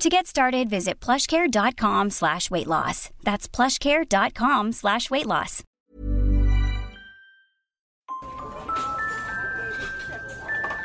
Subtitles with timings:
[0.00, 3.10] To get started, visit plushcare.com slash weight loss.
[3.24, 5.62] That's plushcare.com slash weight loss.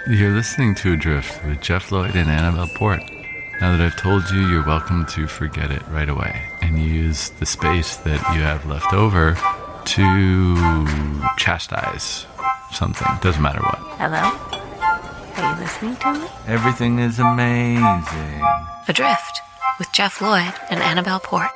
[0.08, 3.02] You're listening to Adrift with Jeff Lloyd and Annabelle Port.
[3.60, 7.46] Now that I've told you, you're welcome to forget it right away and use the
[7.46, 9.38] space that you have left over
[9.86, 10.88] to
[11.38, 12.26] chastise
[12.72, 13.08] something.
[13.22, 13.78] Doesn't matter what.
[14.00, 14.61] Hello?
[15.38, 16.28] Are you listening to me?
[16.48, 18.42] Everything is amazing.
[18.88, 19.42] Adrift
[19.80, 21.50] with Jeff Lloyd and Annabelle Port.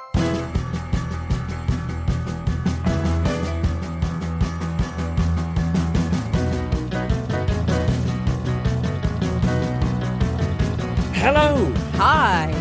[11.13, 11.73] Hello.
[11.95, 12.53] Hi.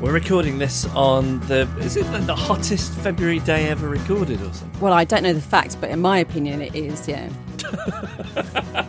[0.00, 4.52] We're recording this on the is it the, the hottest February day ever recorded or
[4.52, 4.80] something?
[4.80, 7.28] Well, I don't know the facts, but in my opinion, it is, yeah.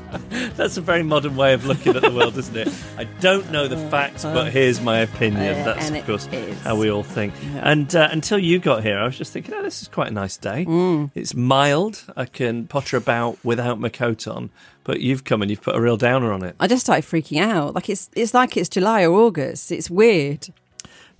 [0.55, 2.69] That's a very modern way of looking at the world, isn't it?
[2.97, 5.59] I don't know the facts, but here's my opinion.
[5.59, 6.25] Uh, That's of course
[6.63, 7.33] how we all think.
[7.55, 10.13] And uh, until you got here, I was just thinking, oh, this is quite a
[10.13, 10.65] nice day.
[10.65, 11.11] Mm.
[11.15, 12.05] It's mild.
[12.15, 14.51] I can potter about without my coat on.
[14.83, 16.55] But you've come and you've put a real downer on it.
[16.59, 17.75] I just started freaking out.
[17.75, 19.71] Like it's it's like it's July or August.
[19.71, 20.47] It's weird.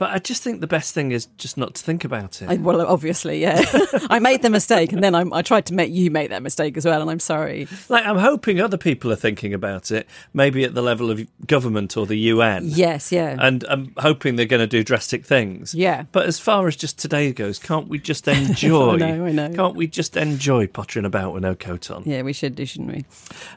[0.02, 2.50] But I just think the best thing is just not to think about it.
[2.50, 3.64] I, well, obviously, yeah.
[4.10, 6.76] I made the mistake, and then I, I tried to make you make that mistake
[6.76, 7.68] as well, and I'm sorry.
[7.88, 11.96] Like, I'm hoping other people are thinking about it, maybe at the level of government
[11.98, 12.64] or the UN.
[12.66, 13.38] Yes, yeah.
[13.40, 15.76] And I'm hoping they're going to do drastic things.
[15.76, 16.06] Yeah.
[16.12, 18.94] But as far as just today goes, can't we just enjoy?
[18.94, 19.54] I know, I know.
[19.54, 22.02] Can't we just enjoy pottering about with no coat on?
[22.08, 23.06] yeah, we should do, shouldn't we?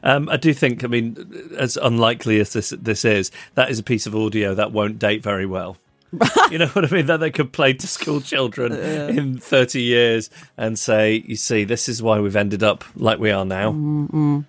[0.03, 3.83] Um, I do think, I mean, as unlikely as this this is, that is a
[3.83, 5.77] piece of audio that won't date very well.
[6.51, 7.07] you know what I mean?
[7.07, 8.71] That they could play to school children
[9.17, 13.31] in 30 years and say, you see, this is why we've ended up like we
[13.31, 14.43] are now.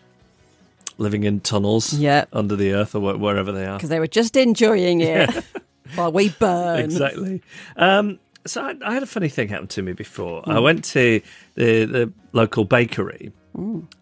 [0.99, 2.25] Living in tunnels Yeah.
[2.33, 3.77] under the earth or wh- wherever they are.
[3.77, 5.31] Because they were just enjoying it
[5.94, 6.81] while we burn.
[6.81, 7.43] exactly.
[7.77, 10.43] Um, so I, I had a funny thing happen to me before.
[10.47, 11.21] I went to
[11.55, 13.31] the, the local bakery,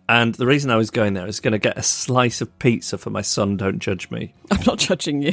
[0.08, 2.96] and the reason I was going there is going to get a slice of pizza
[2.98, 3.56] for my son.
[3.56, 4.32] Don't judge me.
[4.52, 5.32] I'm not judging you.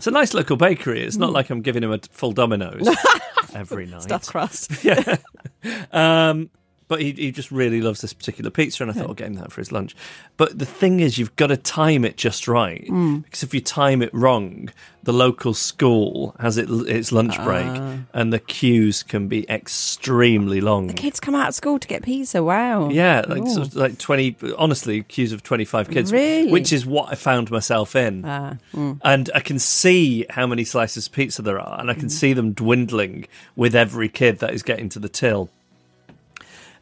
[0.00, 1.02] It's a nice local bakery.
[1.02, 2.88] It's not like I'm giving him a full Domino's
[3.54, 4.00] every night.
[4.00, 4.72] Stuffed crust.
[5.92, 6.48] Um,
[6.90, 9.34] but he, he just really loves this particular pizza, and I thought I'll get him
[9.34, 9.94] that for his lunch.
[10.36, 14.02] But the thing is, you've got to time it just right because if you time
[14.02, 14.70] it wrong,
[15.04, 17.80] the local school has it, its lunch break,
[18.12, 20.88] and the queues can be extremely long.
[20.88, 22.42] The kids come out of school to get pizza.
[22.42, 22.88] Wow.
[22.90, 26.12] Yeah, like, sort of like 20, honestly, queues of 25 kids.
[26.12, 26.50] Really?
[26.50, 28.24] Which is what I found myself in.
[28.26, 28.98] Ah, mm.
[29.04, 32.10] And I can see how many slices of pizza there are, and I can Mm.
[32.10, 35.50] see them dwindling with every kid that is getting to the till.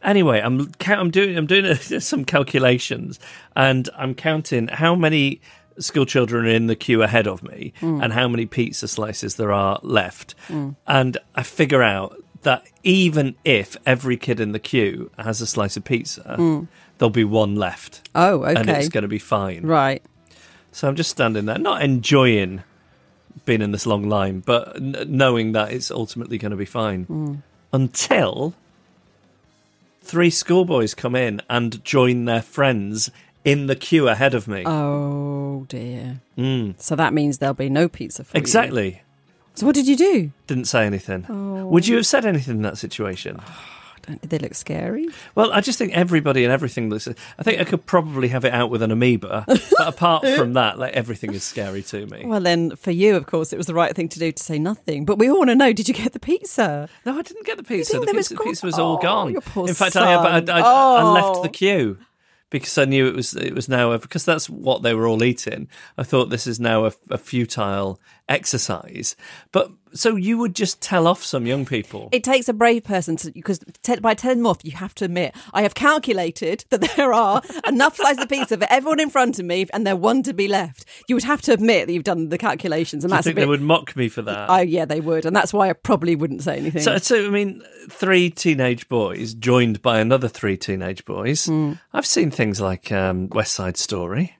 [0.03, 3.19] Anyway, I'm count- I'm doing I'm doing some calculations,
[3.57, 5.41] and I'm counting how many
[5.79, 8.03] school children are in the queue ahead of me, Mm.
[8.03, 10.71] and how many pizza slices there are left, hmm.
[10.87, 15.77] and I figure out that even if every kid in the queue has a slice
[15.77, 16.65] of pizza, hmm.
[16.99, 18.59] there'll be one left, Oh, okay.
[18.61, 19.65] and it's going to be fine.
[19.67, 20.03] Right.
[20.73, 22.63] So I'm just standing there, not enjoying
[23.45, 27.05] being in this long line, but n- knowing that it's ultimately going to be fine.
[27.05, 27.35] Hmm.
[27.73, 28.55] Until
[30.09, 33.11] three schoolboys come in and join their friends
[33.45, 34.65] in the queue ahead of me.
[34.67, 36.21] Oh dear.
[36.35, 36.73] Hmm.
[36.79, 38.41] So that means there'll be no pizza for you.
[38.41, 39.03] exactly.
[39.55, 40.33] So what did you do?
[40.47, 41.27] Didn't say anything.
[41.29, 41.67] Oh.
[41.67, 43.41] Would you have said anything in that situation?
[44.23, 45.09] They look scary?
[45.35, 47.09] Well, I just think everybody and everything looks.
[47.39, 50.79] I think I could probably have it out with an amoeba, but apart from that,
[50.79, 52.23] like everything is scary to me.
[52.25, 54.59] Well, then for you, of course, it was the right thing to do to say
[54.59, 55.05] nothing.
[55.05, 56.89] But we all want to know: Did you get the pizza?
[57.07, 57.99] No, I didn't get the pizza.
[57.99, 59.33] The there was pizza, gone- pizza was all Oh, gone.
[59.33, 60.49] your poor In fact, I, I, I, son.
[60.63, 61.43] I, left Oh.
[61.43, 61.99] the queue
[62.51, 65.23] because I knew it was it was now a, because that's what they were all
[65.23, 65.69] eating.
[65.99, 69.17] I thought this is now a, a futile exercise.
[69.53, 72.09] But so you would just tell off some young people.
[72.13, 75.05] It takes a brave person to because te- by telling them off, you have to
[75.05, 79.39] admit I have calculated that there are enough slices of pizza for everyone in front
[79.39, 80.85] of me, and there one to be left.
[81.09, 83.37] You would have to admit that you've done the calculations, and Do that's a think
[83.37, 83.41] bit.
[83.43, 84.49] they would mock me for that?
[84.51, 86.83] Oh yeah, they would, and that's why I probably wouldn't say anything.
[86.83, 91.47] So, so I mean, three teenage boys joined by another three teenage boys.
[91.47, 91.75] Hmm.
[91.93, 94.35] I've seen things like um, West Side Story.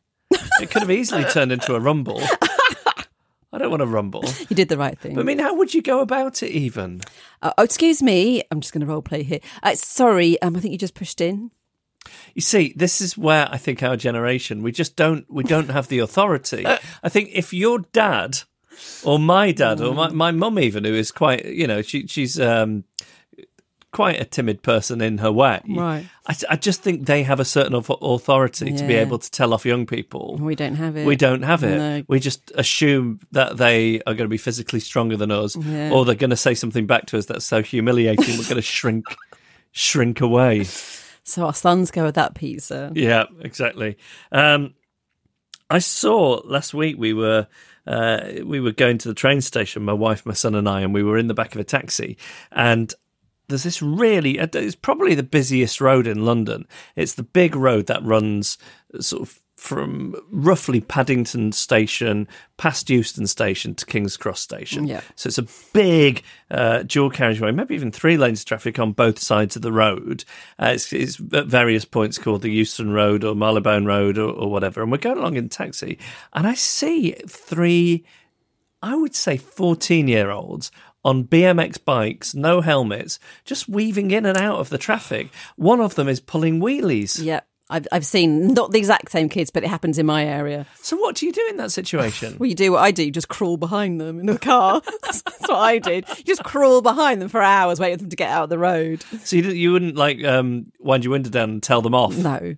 [0.61, 2.21] It could have easily turned into a rumble.
[3.53, 4.25] I don't want to rumble.
[4.49, 5.15] you did the right thing.
[5.15, 7.01] But I mean, how would you go about it even?
[7.41, 9.41] Uh, oh, excuse me, I'm just going to role play here.
[9.63, 11.51] Uh, sorry, um, I think you just pushed in.
[12.35, 15.89] You see, this is where I think our generation we just don't we don't have
[15.89, 16.67] the authority.
[17.03, 18.39] I think if your dad
[19.03, 22.39] or my dad or my my mum even who is quite you know she she's
[22.41, 22.85] um
[23.91, 25.61] quite a timid person in her way.
[25.69, 26.07] Right.
[26.27, 29.55] I, I just think they have a certain au- authority to be able to tell
[29.55, 30.37] off young people.
[30.39, 31.07] We don't have it.
[31.07, 31.79] We don't have it.
[31.79, 32.03] No.
[32.07, 35.91] We just assume that they are going to be physically stronger than us, Yeah.
[35.91, 38.63] or they're going to say something back to us that's so humiliating we're going to
[38.63, 39.07] shrink,
[39.73, 40.65] shrink away.
[41.25, 42.93] So our sons go with that pizza.
[42.95, 43.97] Yeah, exactly.
[44.33, 44.75] Um,
[45.71, 47.47] I saw last week we were
[47.87, 50.93] uh, we were going to the train station, my wife, my son, and I, and
[50.93, 52.19] we were in the back of a taxi,
[52.53, 52.93] and
[53.49, 56.67] there's this really it's probably the busiest road in London.
[56.97, 58.59] It's the big road that runs
[59.01, 62.29] sort of from roughly Paddington Station
[62.59, 64.87] past Euston Station to King's Cross Station.
[64.87, 65.01] Yeah.
[65.17, 69.19] So it's a big uh, dual carriageway, maybe even three lanes of traffic on both
[69.19, 70.25] sides of the road.
[70.61, 74.49] Uh, it's, it's at various points called the Euston Road or Marylebone Road or, or
[74.49, 74.81] whatever.
[74.81, 75.99] And we're going along in taxi,
[76.33, 78.05] and I see three,
[78.81, 80.71] I would say 14 year olds
[81.05, 85.31] on BMX bikes, no helmets, just weaving in and out of the traffic.
[85.57, 87.23] One of them is pulling wheelies.
[87.23, 87.41] Yeah.
[87.71, 90.67] I've, I've seen not the exact same kids, but it happens in my area.
[90.81, 92.37] So, what do you do in that situation?
[92.39, 94.81] Well, you do what I do, you just crawl behind them in the car.
[95.03, 96.09] That's what I did.
[96.17, 98.59] You just crawl behind them for hours, waiting for them to get out of the
[98.59, 99.05] road.
[99.23, 102.17] so, you, you wouldn't like um, wind your window down and tell them off?
[102.17, 102.55] No.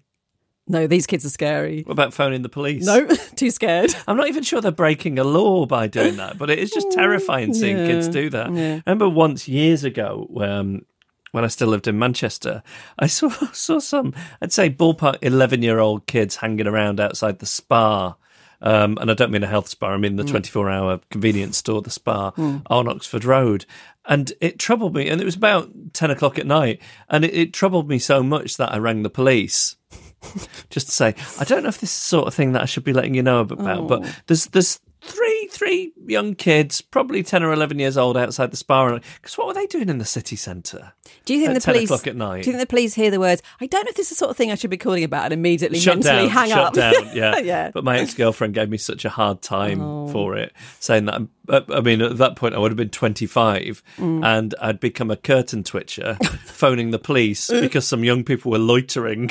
[0.70, 1.82] No, these kids are scary.
[1.82, 2.86] What about phoning the police?
[2.86, 3.06] No,
[3.36, 3.94] too scared.
[4.06, 6.90] I'm not even sure they're breaking a law by doing that, but it is just
[6.92, 8.54] terrifying seeing Yeah, kids do that.
[8.54, 8.76] yeah.
[8.86, 10.84] I remember once years ago, um,
[11.32, 12.62] when I still lived in Manchester,
[12.98, 17.46] I saw saw some, I'd say ballpark 11 year old kids hanging around outside the
[17.46, 18.16] Spar.
[18.62, 21.80] Um, and I don't mean a health spa, I mean the 24 hour convenience store,
[21.80, 23.64] the Spar on Oxford Road.
[24.04, 25.08] And it troubled me.
[25.08, 26.80] And it was about 10 o'clock at night.
[27.08, 29.76] And it, it troubled me so much that I rang the police
[30.70, 32.66] just to say, I don't know if this is the sort of thing that I
[32.66, 37.42] should be letting you know about, but there's there's three three young kids, probably ten
[37.42, 39.00] or eleven years old, outside the Spar.
[39.22, 40.92] Because what were they doing in the city centre?
[41.24, 41.90] Do you think the 10 police?
[41.90, 42.42] o'clock at night.
[42.44, 43.42] Do you think the police hear the words?
[43.60, 45.24] I don't know if this is the sort of thing I should be calling about,
[45.24, 46.74] and immediately Shut mentally down, hang shut up.
[46.74, 46.92] down.
[47.16, 47.70] Yeah, Yeah.
[47.72, 50.08] But my ex girlfriend gave me such a hard time Oh.
[50.08, 51.22] for it, saying that.
[51.48, 54.24] I mean, at that point, I would have been twenty five, Mm.
[54.24, 59.30] and I'd become a curtain twitcher, phoning the police because some young people were loitering.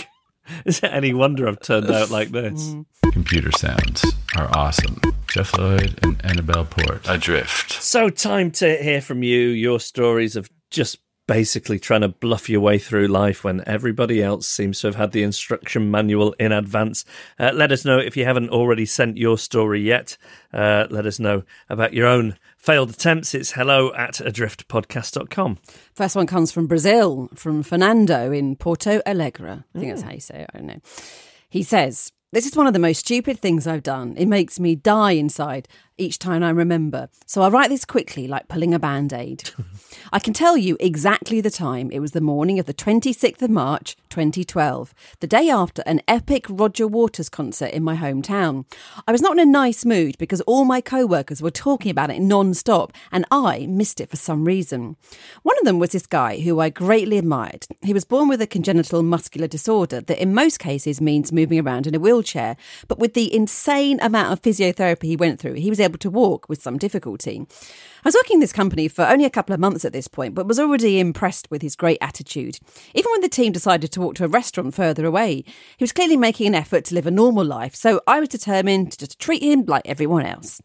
[0.66, 2.70] Is it any wonder I've turned out like this?
[2.70, 2.86] Mm.
[3.12, 4.06] Computer sounds
[4.36, 5.00] are awesome.
[5.28, 7.08] Jeff Lloyd and Annabelle Port.
[7.08, 7.72] Adrift.
[7.72, 11.00] So, time to hear from you your stories of just
[11.30, 15.12] basically trying to bluff your way through life when everybody else seems to have had
[15.12, 17.06] the instruction manual in advance.
[17.38, 20.18] Uh, let us know if you haven't already sent your story yet.
[20.52, 23.34] Uh, let us know about your own failed attempts.
[23.34, 25.58] It's hello at adriftpodcast.com.
[25.94, 29.64] First one comes from Brazil, from Fernando in Porto Alegre.
[29.74, 30.08] I think that's mm.
[30.08, 30.50] how you say it.
[30.54, 30.82] I don't know.
[31.50, 34.16] He says, This is one of the most stupid things I've done.
[34.18, 37.10] It makes me die inside each time I remember.
[37.26, 39.50] So I write this quickly, like pulling a band aid.
[40.12, 41.92] I can tell you exactly the time.
[41.92, 46.48] It was the morning of the 26th of March, 2012, the day after an epic
[46.50, 48.66] Roger Waters concert in my hometown.
[49.08, 52.10] I was not in a nice mood because all my co workers were talking about
[52.10, 54.96] it non stop, and I missed it for some reason.
[55.44, 57.68] One of them was this guy who I greatly admired.
[57.84, 61.86] He was born with a congenital muscular disorder that, in most cases, means moving around
[61.86, 65.80] in a wheelchair, but with the insane amount of physiotherapy he went through, he was
[65.80, 67.46] able to walk with some difficulty.
[68.00, 70.34] I was working in this company for only a couple of months at this point,
[70.34, 72.58] but was already impressed with his great attitude.
[72.94, 75.44] Even when the team decided to walk to a restaurant further away,
[75.78, 78.94] he was clearly making an effort to live a normal life, so I was determined
[78.94, 80.62] to just treat him like everyone else.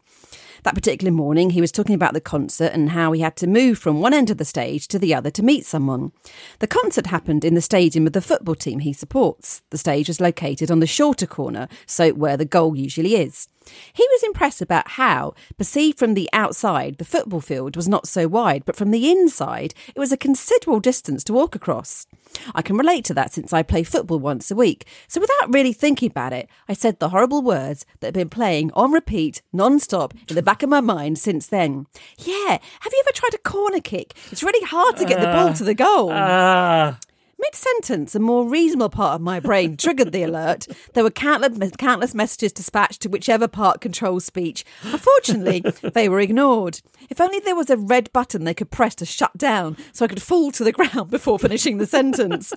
[0.65, 3.77] That particular morning, he was talking about the concert and how he had to move
[3.77, 6.11] from one end of the stage to the other to meet someone.
[6.57, 9.61] The concert happened in the stadium of the football team he supports.
[9.69, 13.47] The stage was located on the shorter corner, so where the goal usually is.
[13.93, 18.27] He was impressed about how, perceived from the outside, the football field was not so
[18.27, 22.07] wide, but from the inside, it was a considerable distance to walk across.
[22.53, 24.87] I can relate to that since I play football once a week.
[25.07, 28.71] So without really thinking about it, I said the horrible words that have been playing
[28.73, 31.87] on repeat, non stop, in the back of my mind since then.
[32.17, 34.13] Yeah, have you ever tried a corner kick?
[34.31, 36.09] It's really hard to get the ball to the goal.
[36.11, 36.99] Ah,
[37.37, 40.67] Mid sentence, a more reasonable part of my brain triggered the alert.
[40.93, 44.63] There were countless, countless messages dispatched to whichever part controls speech.
[44.83, 45.61] Unfortunately,
[45.93, 46.81] they were ignored.
[47.09, 50.07] If only there was a red button they could press to shut down so I
[50.07, 52.53] could fall to the ground before finishing the sentence.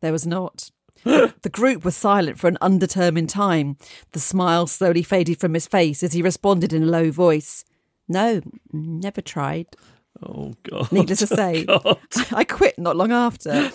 [0.00, 0.70] There was not.
[1.04, 3.76] The group was silent for an undetermined time.
[4.12, 7.64] The smile slowly faded from his face as he responded in a low voice.
[8.08, 8.40] No,
[8.72, 9.66] never tried.
[10.22, 10.90] Oh God.
[10.92, 11.28] Needless to
[11.68, 13.70] oh, say, I quit not long after.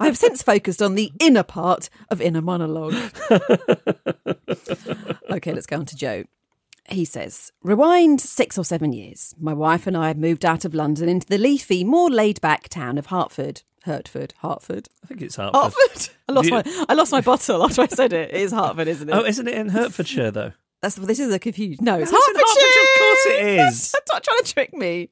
[0.00, 2.94] I have since focused on the inner part of inner monologue.
[5.30, 6.24] okay, let's go on to Joe.
[6.88, 9.34] He says, Rewind six or seven years.
[9.38, 12.68] My wife and I had moved out of London into the leafy, more laid back
[12.68, 13.62] town of Hartford.
[13.84, 14.88] Hertford, Hartford.
[15.04, 15.60] I think it's Hartford.
[15.60, 16.08] Hartford.
[16.28, 18.30] I lost you- my I lost my bottle after I said it.
[18.34, 19.12] It is Hartford, isn't it?
[19.12, 20.52] Oh, isn't it in Hertfordshire though?
[20.80, 21.84] That's this is a confusion.
[21.84, 22.82] No, it's No, Hertfordshire.
[23.24, 23.82] Course it is.
[23.82, 25.10] Stop trying to trick me.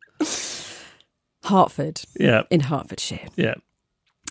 [1.45, 3.29] Hartford Yeah, in Hertfordshire.
[3.37, 3.55] yeah.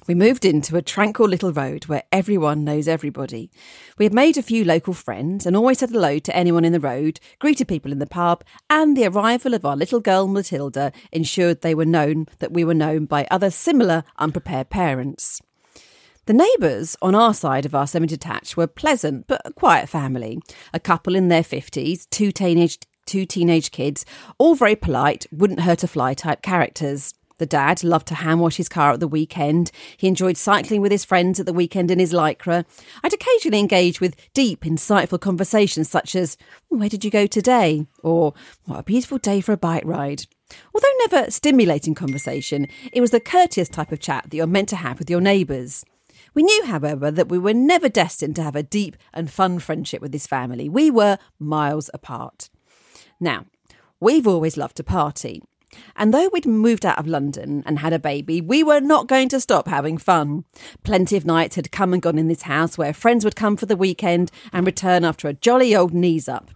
[0.07, 3.49] We moved into a tranquil little road where everyone knows everybody.
[3.97, 6.79] We had made a few local friends and always said hello to anyone in the
[6.79, 11.61] road, greeted people in the pub, and the arrival of our little girl Matilda ensured
[11.61, 15.41] they were known that we were known by other similar unprepared parents.
[16.27, 20.39] The neighbours on our side of our semi detached were pleasant but a quiet family.
[20.73, 24.05] A couple in their 50s, two teenage, two teenage kids,
[24.37, 27.13] all very polite, wouldn't hurt a fly type characters.
[27.37, 29.71] The dad loved to hand wash his car at the weekend.
[29.97, 32.63] He enjoyed cycling with his friends at the weekend in his lycra.
[33.03, 36.37] I'd occasionally engage with deep, insightful conversations such as,
[36.69, 37.87] Where did you go today?
[38.01, 38.33] Or,
[38.63, 40.27] What a beautiful day for a bike ride.
[40.73, 44.77] Although never stimulating conversation, it was the courteous type of chat that you're meant to
[44.77, 45.83] have with your neighbours.
[46.33, 50.01] We knew, however, that we were never destined to have a deep and fun friendship
[50.01, 50.69] with this family.
[50.69, 52.49] We were miles apart.
[53.19, 53.45] Now,
[53.99, 55.41] we've always loved to party.
[55.95, 59.29] And though we'd moved out of London and had a baby, we were not going
[59.29, 60.45] to stop having fun.
[60.83, 63.65] Plenty of nights had come and gone in this house where friends would come for
[63.65, 66.51] the weekend and return after a jolly old knees up.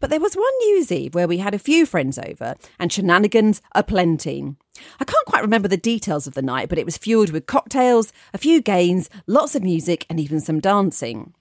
[0.00, 2.92] But there was one New Year's Eve where we had a few friends over and
[2.92, 4.54] shenanigans aplenty.
[5.00, 8.12] I can't quite remember the details of the night, but it was fueled with cocktails,
[8.32, 11.34] a few games, lots of music, and even some dancing.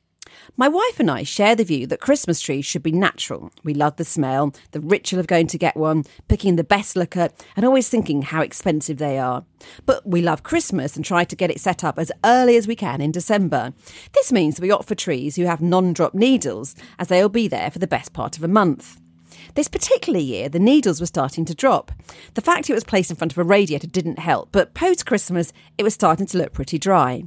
[0.55, 3.51] My wife and I share the view that Christmas trees should be natural.
[3.63, 7.29] We love the smell, the ritual of going to get one, picking the best liquor,
[7.55, 9.45] and always thinking how expensive they are.
[9.85, 12.75] But we love Christmas and try to get it set up as early as we
[12.75, 13.73] can in December.
[14.13, 17.69] This means we opt for trees who have non drop needles, as they'll be there
[17.69, 18.99] for the best part of a month.
[19.55, 21.91] This particular year, the needles were starting to drop.
[22.35, 25.53] The fact it was placed in front of a radiator didn't help, but post Christmas,
[25.77, 27.23] it was starting to look pretty dry.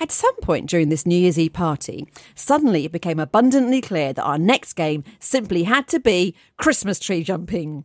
[0.00, 4.22] At some point during this New Year's Eve party, suddenly it became abundantly clear that
[4.22, 7.84] our next game simply had to be Christmas tree jumping.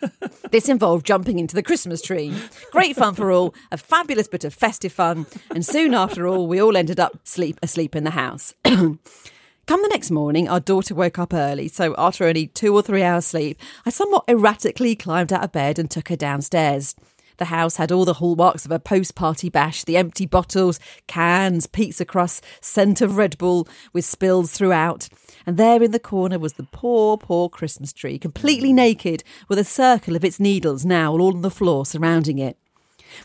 [0.52, 2.32] this involved jumping into the Christmas tree.
[2.70, 6.62] Great fun for all, a fabulous bit of festive fun, and soon after all, we
[6.62, 8.54] all ended up sleep asleep in the house.
[8.64, 13.02] Come the next morning, our daughter woke up early, so after only two or three
[13.02, 16.94] hours sleep, I somewhat erratically climbed out of bed and took her downstairs.
[17.38, 21.66] The house had all the hallmarks of a post party bash the empty bottles, cans,
[21.66, 25.08] pizza crusts, scent of Red Bull with spills throughout.
[25.46, 29.64] And there in the corner was the poor, poor Christmas tree, completely naked, with a
[29.64, 32.58] circle of its needles now all on the floor surrounding it.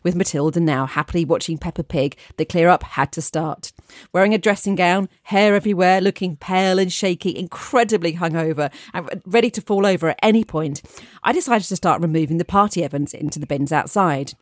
[0.04, 3.72] With Matilda now happily watching Peppa Pig, the clear up had to start.
[4.14, 9.62] Wearing a dressing gown, hair everywhere, looking pale and shaky, incredibly hungover, and ready to
[9.62, 10.82] fall over at any point,
[11.24, 14.34] I decided to start removing the party ovens into the bins outside.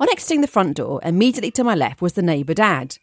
[0.00, 2.98] On exiting the front door, immediately to my left was the neighbour dad.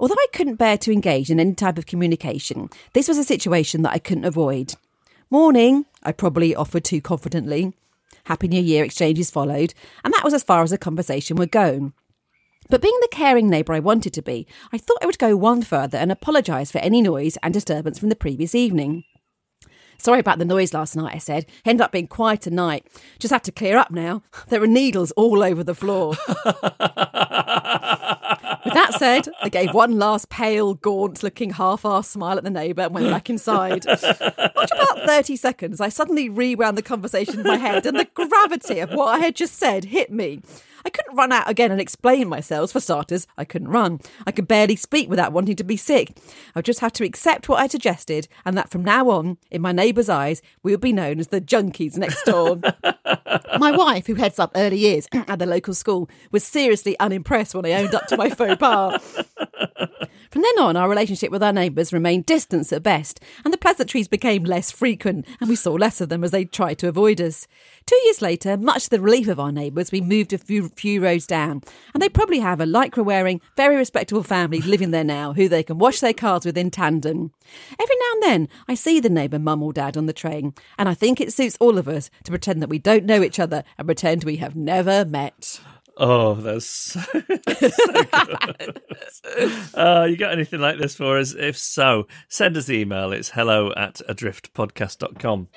[0.00, 3.82] Although I couldn't bear to engage in any type of communication, this was a situation
[3.82, 4.74] that I couldn't avoid.
[5.30, 7.74] Morning, I probably offered too confidently.
[8.28, 9.72] Happy New Year exchanges followed,
[10.04, 11.92] and that was as far as the conversation would go.
[12.68, 15.62] But being the caring neighbour I wanted to be, I thought I would go one
[15.62, 19.04] further and apologise for any noise and disturbance from the previous evening.
[19.96, 21.46] Sorry about the noise last night, I said.
[21.64, 22.86] Ended up being quite a night.
[23.18, 24.22] Just have to clear up now.
[24.48, 26.14] There are needles all over the floor.
[28.68, 32.50] With that said, I gave one last pale, gaunt looking half assed smile at the
[32.50, 33.86] neighbour and went back inside.
[33.86, 38.80] After about 30 seconds, I suddenly rewound the conversation in my head and the gravity
[38.80, 40.42] of what I had just said hit me.
[40.84, 42.72] I couldn't run out again and explain myself.
[42.72, 44.00] For starters, I couldn't run.
[44.26, 46.18] I could barely speak without wanting to be sick.
[46.54, 49.62] I would just have to accept what I suggested, and that from now on, in
[49.62, 52.56] my neighbours' eyes, we would be known as the junkies next door.
[53.58, 57.66] my wife, who heads up early years at the local school, was seriously unimpressed when
[57.66, 59.24] I owned up to my faux pas.
[60.30, 64.08] From then on, our relationship with our neighbours remained distant at best, and the pleasantries
[64.08, 67.46] became less frequent, and we saw less of them as they tried to avoid us.
[67.88, 71.02] Two years later, much to the relief of our neighbours, we moved a few, few
[71.02, 71.62] rows down,
[71.94, 75.62] and they probably have a lycra wearing, very respectable family living there now who they
[75.62, 77.32] can wash their cars with in tandem.
[77.80, 80.86] Every now and then, I see the neighbour mum or dad on the train, and
[80.86, 83.64] I think it suits all of us to pretend that we don't know each other
[83.78, 85.58] and pretend we have never met.
[85.96, 87.00] Oh, that's so,
[89.74, 91.34] uh, you got anything like this for us?
[91.34, 93.12] If so, send us the email.
[93.12, 95.48] It's hello at adriftpodcast.com.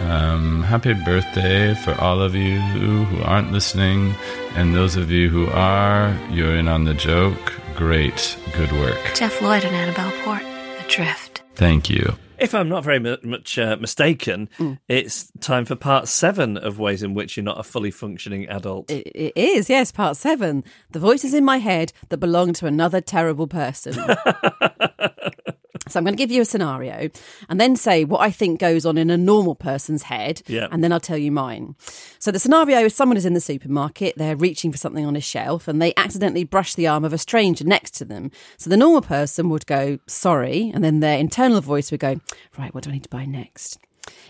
[0.00, 4.14] Um, happy birthday for all of you who aren't listening,
[4.54, 7.52] and those of you who are, you're in on the joke.
[7.74, 8.98] Great, good work.
[9.14, 10.42] Jeff Lloyd and Annabelle Port,
[10.84, 11.42] Adrift.
[11.54, 12.16] Thank you.
[12.38, 14.48] If I'm not very much uh, mistaken,
[14.88, 18.88] it's time for part seven of ways in which you're not a fully functioning adult.
[18.90, 20.62] It, it is, yes, part seven.
[20.92, 23.94] The voices in my head that belong to another terrible person.
[25.90, 27.10] so I'm going to give you a scenario
[27.48, 30.42] and then say what I think goes on in a normal person's head.
[30.46, 30.68] Yeah.
[30.70, 31.76] And then I'll tell you mine.
[32.18, 35.20] So the scenario is someone is in the supermarket, they're reaching for something on a
[35.20, 38.30] shelf and they accidentally brush the arm of a stranger next to them.
[38.56, 40.70] So the normal person would go, sorry.
[40.74, 42.20] And then their internal voice would go,
[42.58, 43.78] right, what do I need to buy next?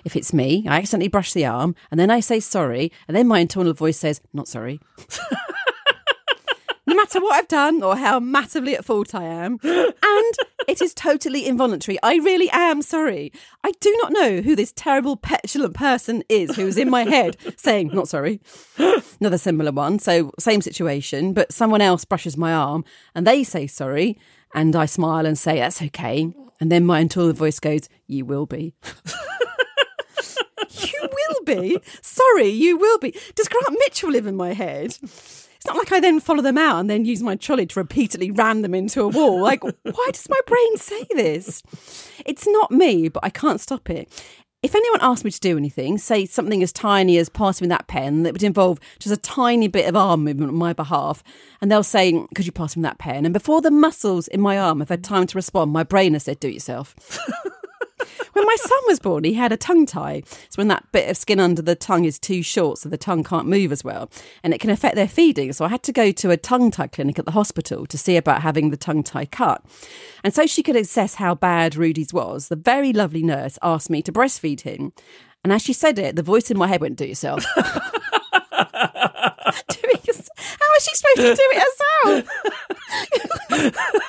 [0.04, 3.28] If it's me, I accidentally brush the arm and then I say sorry, and then
[3.28, 4.80] my internal voice says, not sorry.
[6.88, 9.58] no matter what I've done or how massively at fault I am.
[9.62, 10.34] And
[10.66, 11.98] it is totally involuntary.
[12.02, 13.30] I really am sorry.
[13.62, 17.36] I do not know who this terrible, petulant person is who is in my head
[17.56, 18.40] saying, not sorry.
[19.20, 19.98] Another similar one.
[19.98, 24.18] So, same situation, but someone else brushes my arm and they say sorry.
[24.54, 26.32] And I smile and say, that's okay.
[26.58, 28.74] And then my internal voice goes, you will be.
[30.70, 31.78] You will be.
[32.02, 33.16] Sorry, you will be.
[33.34, 34.96] Does Grant Mitchell live in my head?
[35.58, 38.30] It's not like I then follow them out and then use my trolley to repeatedly
[38.30, 39.42] ram them into a wall.
[39.42, 41.64] Like, why does my brain say this?
[42.24, 44.08] It's not me, but I can't stop it.
[44.62, 47.88] If anyone asked me to do anything, say something as tiny as passing me that
[47.88, 51.22] pen that would involve just a tiny bit of arm movement on my behalf,
[51.60, 53.24] and they'll say, Could you pass me that pen?
[53.24, 56.24] And before the muscles in my arm have had time to respond, my brain has
[56.24, 56.94] said, Do it yourself.
[58.32, 60.22] when my son was born, he had a tongue tie.
[60.26, 63.24] So when that bit of skin under the tongue is too short, so the tongue
[63.24, 64.10] can't move as well,
[64.42, 65.52] and it can affect their feeding.
[65.52, 68.16] So I had to go to a tongue tie clinic at the hospital to see
[68.16, 69.64] about having the tongue tie cut.
[70.24, 72.48] And so she could assess how bad Rudy's was.
[72.48, 74.92] The very lovely nurse asked me to breastfeed him.
[75.44, 77.44] And as she said it, the voice in my head went, "Do it yourself."
[79.68, 80.28] Do yourself.
[80.36, 82.24] How is she supposed to do it herself?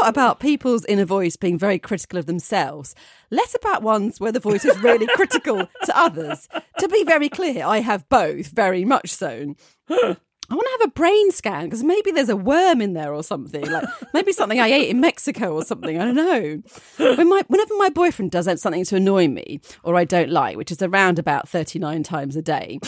[0.00, 2.94] You hear a lot about people's inner voice being very critical of themselves,
[3.30, 6.48] less about ones where the voice is really critical to others.
[6.78, 9.54] To be very clear, I have both, very much so.
[9.90, 13.22] I want to have a brain scan because maybe there's a worm in there or
[13.22, 13.64] something.
[13.70, 13.84] Like
[14.14, 16.00] maybe something I ate in Mexico or something.
[16.00, 16.62] I don't know.
[16.96, 20.72] When my, whenever my boyfriend does something to annoy me or I don't like, which
[20.72, 22.80] is around about 39 times a day,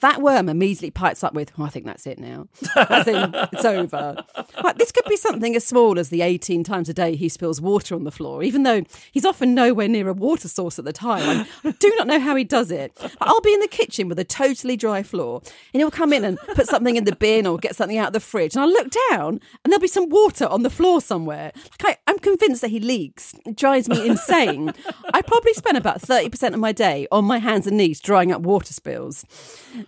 [0.00, 2.48] that worm immediately pipes up with, oh, I think that's it now.
[2.76, 4.24] As in, it's over.
[4.62, 7.60] Like, this could be something as small as the 18 times a day he spills
[7.60, 8.82] water on the floor, even though
[9.12, 11.46] he's often nowhere near a water source at the time.
[11.64, 12.92] I, do not know how he does it.
[13.20, 16.38] I'll be in the kitchen with a totally dry floor, and he'll come in and
[16.54, 18.90] put something in the bin or get something out of the fridge, and I'll look
[19.10, 21.52] down, and there'll be some water on the floor somewhere.
[21.82, 23.34] Like I, I'm convinced that he leaks.
[23.46, 24.72] It drives me insane.
[25.12, 28.42] I probably spend about 30% of my day on my hands and knees drying up
[28.42, 29.24] water spills.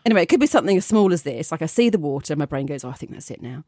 [0.06, 1.52] Anyway, it could be something as small as this.
[1.52, 3.64] Like I see the water, my brain goes, "Oh, I think that's it now."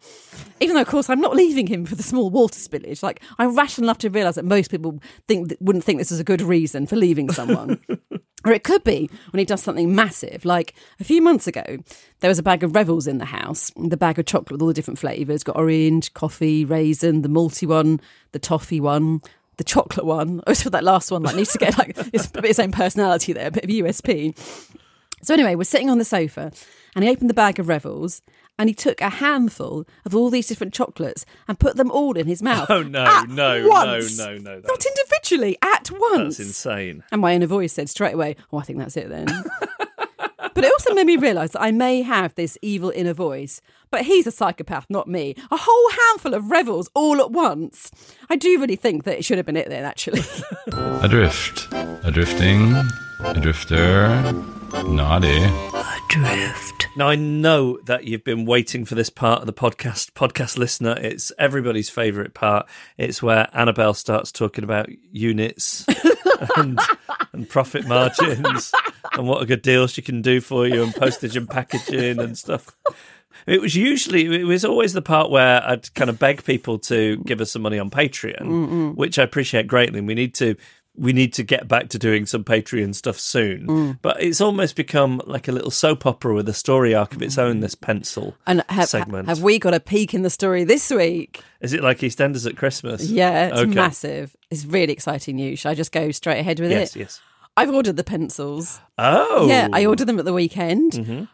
[0.61, 3.03] Even though, of course, I'm not leaving him for the small water spillage.
[3.03, 6.25] Like I'm rational enough to realise that most people think wouldn't think this is a
[6.25, 7.81] good reason for leaving someone.
[8.45, 10.45] Or it could be when he does something massive.
[10.45, 11.79] Like a few months ago,
[12.21, 13.71] there was a bag of Revels in the house.
[13.77, 17.69] The bag of chocolate with all the different flavours got orange, coffee, raisin, the malty
[17.69, 18.01] one,
[18.33, 19.23] the toffee one,
[19.59, 20.41] the chocolate one.
[20.41, 22.45] I always feel that last one like needs to get like it's a bit of
[22.47, 24.37] its own personality there, a bit of USP.
[25.23, 26.53] So anyway, we're sitting on the sofa,
[26.95, 28.23] and he opened the bag of Revels,
[28.59, 32.27] and he took a handful of all these different chocolates and put them all in
[32.27, 32.71] his oh, mouth.
[32.71, 34.19] Oh, no, at no, once.
[34.19, 36.39] no, no, no, Not individually, at once.
[36.39, 37.03] That's insane.
[37.13, 39.27] And my inner voice said straight away, Oh, I think that's it then.
[40.55, 44.03] but it also made me realise that I may have this evil inner voice, but
[44.03, 45.35] he's a psychopath, not me.
[45.51, 47.91] A whole handful of revels all at once.
[48.29, 50.21] I do really think that it should have been it then, actually.
[51.03, 51.71] Adrift.
[52.05, 52.87] Adrifting.
[53.21, 54.62] Adrifter.
[54.73, 55.45] Naughty.
[55.75, 56.87] Adrift.
[56.97, 60.97] Now I know that you've been waiting for this part of the podcast, podcast listener.
[60.99, 62.67] It's everybody's favourite part.
[62.97, 65.85] It's where Annabelle starts talking about units
[66.57, 66.79] and,
[67.33, 68.73] and profit margins
[69.13, 72.37] and what a good deal she can do for you and postage and packaging and
[72.37, 72.77] stuff.
[73.47, 77.17] It was usually, it was always the part where I'd kind of beg people to
[77.19, 79.99] give us some money on Patreon, which I appreciate greatly.
[79.99, 80.55] And we need to,
[80.95, 83.67] we need to get back to doing some Patreon stuff soon.
[83.67, 83.99] Mm.
[84.03, 87.39] But it's almost become like a little soap opera with a story arc of its
[87.39, 87.61] own.
[87.61, 89.27] This pencil And have, segment.
[89.29, 91.43] have we got a peek in the story this week?
[91.63, 93.09] Is it like EastEnders at Christmas?
[93.09, 93.75] Yeah, it's Okay.
[93.75, 94.37] massive.
[94.51, 95.61] It's really exciting news.
[95.61, 96.99] Should I just go straight ahead with Yes, it?
[96.99, 97.05] yes.
[97.07, 97.21] Yes.
[97.57, 98.81] I've ordered the pencils.
[98.99, 100.93] Oh, Yeah, I ordered them at the weekend.
[100.93, 101.29] Mhm.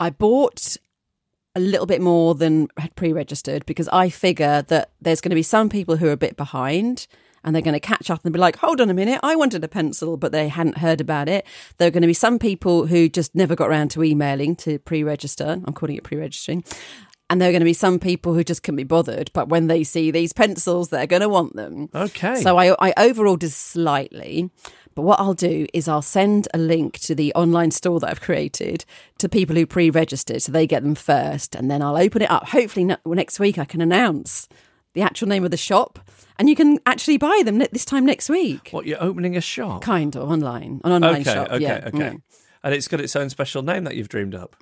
[0.00, 0.76] I bought
[1.54, 5.42] a little bit more than had pre-registered because I figure that there's going to be
[5.42, 7.06] some people who are a bit behind
[7.44, 9.62] and they're going to catch up and be like, "Hold on a minute, I wanted
[9.64, 11.46] a pencil, but they hadn't heard about it."
[11.78, 14.78] There are going to be some people who just never got around to emailing to
[14.80, 15.60] pre-register.
[15.64, 16.64] I'm calling it pre-registering.
[17.28, 19.66] And there are going to be some people who just couldn't be bothered, but when
[19.66, 21.88] they see these pencils, they're going to want them.
[21.92, 22.36] Okay.
[22.36, 24.48] So I, I overordered slightly,
[24.94, 28.20] but what I'll do is I'll send a link to the online store that I've
[28.20, 28.84] created
[29.18, 32.50] to people who pre-registered, so they get them first, and then I'll open it up.
[32.50, 34.48] Hopefully next week I can announce
[34.92, 35.98] the actual name of the shop,
[36.38, 38.68] and you can actually buy them this time next week.
[38.70, 39.82] What you're opening a shop?
[39.82, 41.48] Kind of online, an online okay, shop.
[41.50, 41.98] okay, yeah, okay.
[41.98, 42.22] mm.
[42.62, 44.56] And it's got its own special name that you've dreamed up.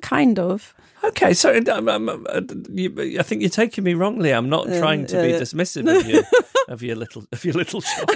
[0.00, 0.74] kind of.
[1.02, 2.40] Okay, so um, um, uh,
[2.70, 4.32] you, I think you're taking me wrongly.
[4.32, 5.38] I'm not trying to be yeah.
[5.38, 6.22] dismissive of your
[6.68, 8.10] of your little of your little shop.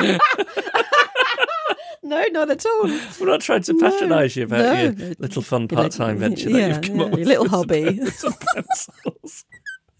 [2.02, 2.86] No, not at all.
[3.20, 6.58] We're not trying to patronise you about no, your little fun part time venture that
[6.58, 7.20] yeah, you've come yeah, up with.
[7.20, 8.00] your little hobby.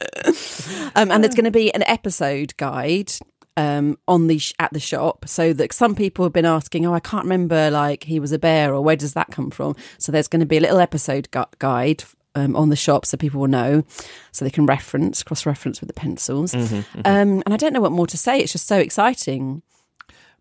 [0.01, 0.93] With some pencils.
[0.97, 3.13] Um, and there's going to be an episode guide
[3.57, 6.95] um, on the sh- at the shop, so that some people have been asking, "Oh,
[6.95, 10.13] I can't remember, like he was a bear, or where does that come from?" So
[10.13, 12.05] there's going to be a little episode gu- guide.
[12.37, 13.83] Um, on the shop, so people will know,
[14.31, 16.53] so they can reference, cross reference with the pencils.
[16.53, 18.39] Mm-hmm, Um, and I don't know what more to say.
[18.39, 19.63] It's just so exciting.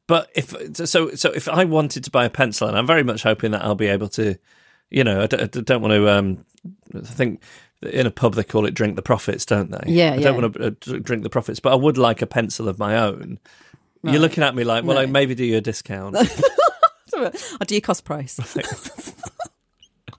[0.05, 0.53] But if
[0.87, 3.63] so, so if I wanted to buy a pencil, and I'm very much hoping that
[3.63, 4.35] I'll be able to,
[4.91, 6.07] you know, I don't, I don't want to.
[6.09, 6.45] Um,
[7.03, 7.41] think
[7.81, 9.91] in a pub they call it drink the profits, don't they?
[9.91, 10.23] Yeah, I yeah.
[10.23, 12.97] don't want to uh, drink the profits, but I would like a pencil of my
[12.97, 13.39] own.
[14.03, 15.01] You're looking at me like, well, No.
[15.01, 16.15] I maybe do you a discount.
[17.13, 17.31] I'll
[17.65, 18.39] do your cost price.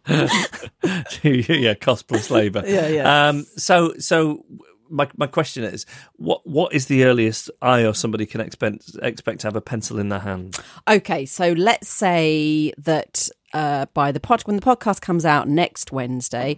[1.23, 2.63] yeah, cost plus labour.
[2.67, 3.29] Yeah, yeah.
[3.29, 4.45] Um, so, so
[4.91, 9.41] my my question is, what what is the earliest I or somebody can expect expect
[9.41, 10.59] to have a pencil in their hand?
[10.89, 15.93] Okay, so let's say that uh, by the pod when the podcast comes out next
[15.93, 16.57] Wednesday,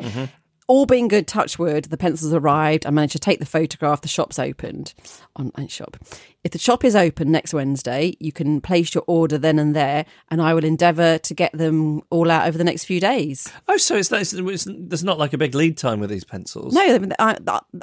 [0.73, 2.87] all being good, touch wood, the pencils arrived.
[2.87, 4.01] I managed to take the photograph.
[4.01, 4.95] The shop's opened,
[5.39, 5.99] online shop.
[6.45, 10.07] If the shop is open next Wednesday, you can place your order then and there,
[10.31, 13.53] and I will endeavour to get them all out over the next few days.
[13.69, 16.73] Oh, so it's, it's, it's there's not like a big lead time with these pencils.
[16.73, 17.37] No, I,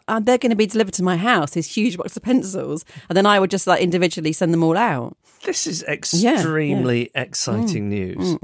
[0.07, 1.51] I, they're going to be delivered to my house.
[1.51, 4.77] This huge box of pencils, and then I would just like individually send them all
[4.77, 5.15] out.
[5.49, 5.93] This is yeah.
[6.35, 8.37] extremely exciting news.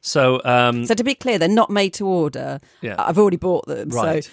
[0.00, 2.58] So, um, So to be clear, they're not made to order.
[2.80, 2.96] Yeah.
[2.98, 3.90] I've already bought them.
[3.90, 4.24] Right.
[4.24, 4.30] So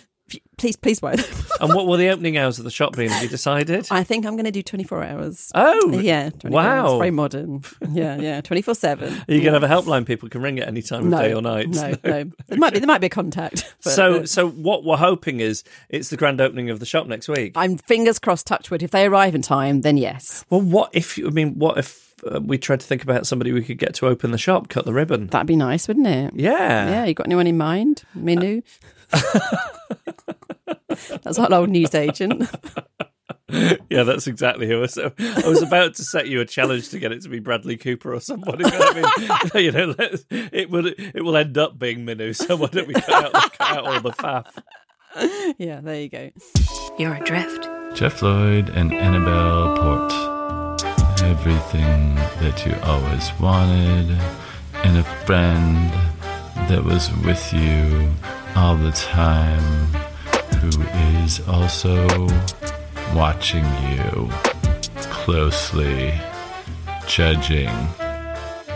[0.57, 1.25] please, please buy them.
[1.61, 3.07] and what will the opening hours of the shop be?
[3.07, 3.87] Have you decided?
[3.91, 5.51] I think I'm going to do 24 hours.
[5.53, 6.29] Oh, yeah.
[6.31, 6.87] 24 wow.
[6.87, 6.99] Hours.
[6.99, 7.63] Very modern.
[7.91, 8.41] Yeah, yeah.
[8.41, 9.13] 24 7.
[9.13, 11.21] Are you going to have a helpline people can ring at any time of No,
[11.21, 11.69] day or night?
[11.69, 12.31] no, no.
[12.47, 13.75] There might be there might be a contact.
[13.83, 17.07] but, So, uh, so what we're hoping is it's the grand opening of the shop
[17.07, 17.53] next week.
[17.55, 18.81] I'm fingers crossed, touchwood.
[18.81, 21.27] If they arrive in time, then yes, Well, what if you?
[21.27, 24.07] I mean, what if Uh, we tried to think about somebody we could get to
[24.07, 25.27] open the shop, cut the ribbon?
[25.27, 26.33] that'd be nice, wouldn't it?
[26.35, 26.89] Yeah.
[26.89, 28.03] Yeah, you got anyone in mind?
[28.17, 28.63] Minu?
[29.13, 29.39] Uh,
[31.23, 32.49] that's our old news agent.
[33.89, 34.77] Yeah, that's exactly who.
[34.77, 35.11] I was, I
[35.47, 38.19] was about to set you a challenge to get it to be Bradley Cooper or
[38.19, 38.63] somebody.
[38.63, 42.35] But I mean, you know, let's- it will it will end up being Minu.
[42.35, 44.47] So why don't we cut out, cut out all the faff?
[45.59, 46.31] yeah, there you go.
[46.97, 47.69] You're adrift.
[47.95, 50.11] Jeff Lloyd and Annabelle Port.
[51.25, 54.17] Everything that you always wanted,
[54.83, 55.91] and a friend
[56.69, 58.11] that was with you
[58.55, 59.87] all the time,
[60.59, 60.81] who
[61.23, 62.05] is also
[63.15, 64.29] watching you
[64.95, 66.13] closely,
[67.07, 67.69] judging.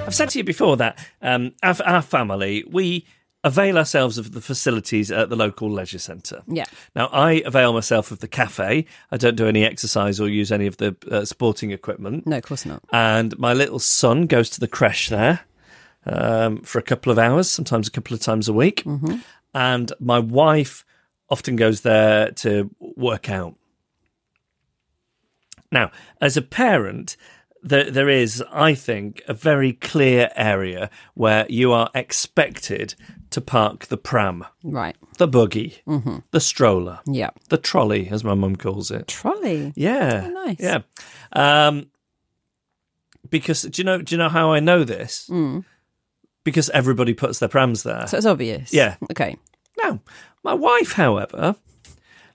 [0.09, 3.05] I've said to you before that um, our, our family we
[3.43, 6.41] avail ourselves of the facilities at the local leisure centre.
[6.47, 6.65] Yeah.
[6.95, 8.85] Now, I avail myself of the cafe.
[9.11, 12.27] I don't do any exercise or use any of the uh, sporting equipment.
[12.27, 12.83] No, of course not.
[12.91, 15.41] And my little son goes to the creche there
[16.05, 18.83] um, for a couple of hours, sometimes a couple of times a week.
[19.53, 20.85] And my wife
[21.29, 23.55] often goes there to work out.
[25.71, 27.15] Now, as a parent,
[27.61, 32.95] there, there is, I think, a very clear area where you are expected
[33.31, 34.95] to park the pram, Right.
[35.17, 36.17] the buggy, mm-hmm.
[36.31, 37.29] the stroller, Yeah.
[37.49, 39.07] the trolley, as my mum calls it.
[39.07, 39.73] Trolley.
[39.75, 40.57] Yeah, Oh, nice.
[40.59, 40.79] Yeah,
[41.33, 41.87] um,
[43.29, 44.01] because do you know?
[44.01, 45.27] Do you know how I know this?
[45.29, 45.63] Mm.
[46.43, 48.07] Because everybody puts their prams there.
[48.07, 48.73] So it's obvious.
[48.73, 48.95] Yeah.
[49.11, 49.37] Okay.
[49.83, 49.99] Now,
[50.43, 51.55] my wife, however,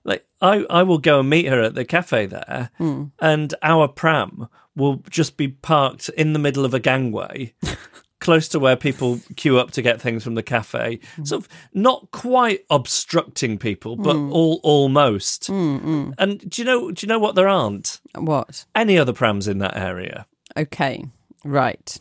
[0.05, 3.11] like I, I will go and meet her at the cafe there, mm.
[3.19, 7.55] and our pram will just be parked in the middle of a gangway.
[8.21, 11.27] Close to where people queue up to get things from the cafe, mm.
[11.27, 14.33] sort of not quite obstructing people, but mm.
[14.33, 15.51] all almost.
[15.51, 16.91] Mm, and do you know?
[16.91, 18.65] Do you know what there aren't What?
[18.75, 20.27] any other prams in that area?
[20.57, 21.05] Okay.
[21.45, 21.99] Right.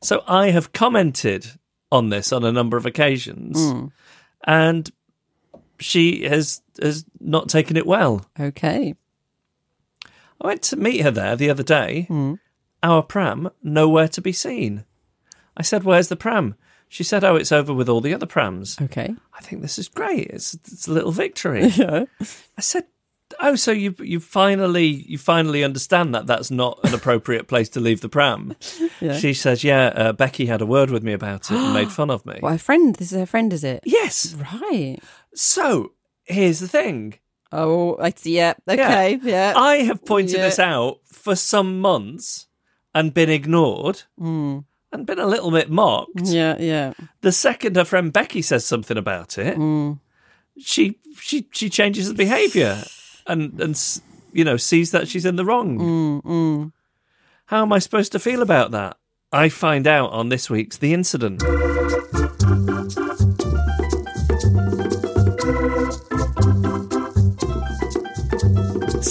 [0.00, 1.46] So I have commented
[1.92, 3.90] on this on a number of occasions,
[4.44, 4.90] and
[5.78, 8.24] she has has not taken it well.
[8.38, 8.94] Okay.
[10.40, 12.06] I went to meet her there the other day.
[12.82, 14.84] Our pram nowhere to be seen.
[15.56, 16.54] I said, "Where's the pram?"
[16.88, 19.14] She said, "Oh, it's over with all the other prams." Okay.
[19.34, 20.28] I think this is great.
[20.30, 21.66] It's it's a little victory.
[21.76, 22.04] Yeah.
[22.20, 22.84] I said,
[23.40, 27.80] "Oh, so you you finally you finally understand that that's not an appropriate place to
[27.80, 28.54] leave the pram?"
[29.00, 29.16] Yeah.
[29.18, 32.10] She says, "Yeah, uh, Becky had a word with me about it and made fun
[32.10, 32.94] of me." Well, a friend.
[32.94, 33.82] This is her friend, is it?
[33.84, 34.34] Yes.
[34.34, 34.98] Right.
[35.34, 35.92] So
[36.24, 37.14] here's the thing.
[37.52, 38.36] Oh, I see.
[38.36, 38.54] Yeah.
[38.68, 39.18] Okay.
[39.22, 39.52] Yeah.
[39.56, 40.46] I have pointed Yeah.
[40.46, 42.48] this out for some months
[42.94, 44.58] and been ignored Hmm.
[44.92, 46.22] and been a little bit mocked.
[46.24, 46.56] yeah.
[46.58, 46.92] Yeah.
[47.20, 49.92] The second her friend Becky says something about it, Hmm.
[50.58, 52.82] she she she changes the behaviour
[53.26, 54.00] and and
[54.32, 55.78] you know sees that she's in the wrong.
[56.22, 56.64] Hmm,
[57.46, 58.96] How am I supposed to feel about that?
[59.32, 61.42] I find out on this week's The Incident.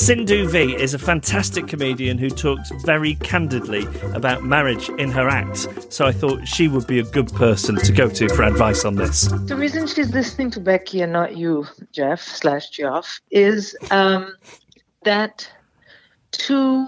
[0.05, 5.67] Sindhu Vee is a fantastic comedian who talks very candidly about marriage in her acts,
[5.89, 8.97] so I thought she would be a good person to go to for advice on
[8.97, 9.29] this.
[9.47, 14.35] The reason she's listening to Becky and not you, Jeff slash Geoff, is um,
[15.05, 15.51] that
[16.33, 16.85] to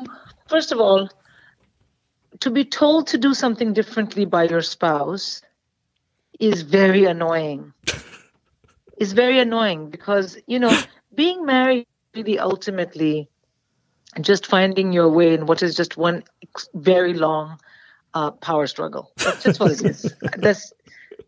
[0.48, 1.10] first of all,
[2.42, 5.42] to be told to do something differently by your spouse
[6.40, 7.74] is very annoying.
[9.00, 10.80] is very annoying because you know
[11.16, 13.30] being married really ultimately
[14.22, 16.24] just finding your way in what is just one
[16.74, 17.58] very long
[18.14, 19.12] uh, power struggle.
[19.24, 20.14] That's just what it is.
[20.38, 20.74] That's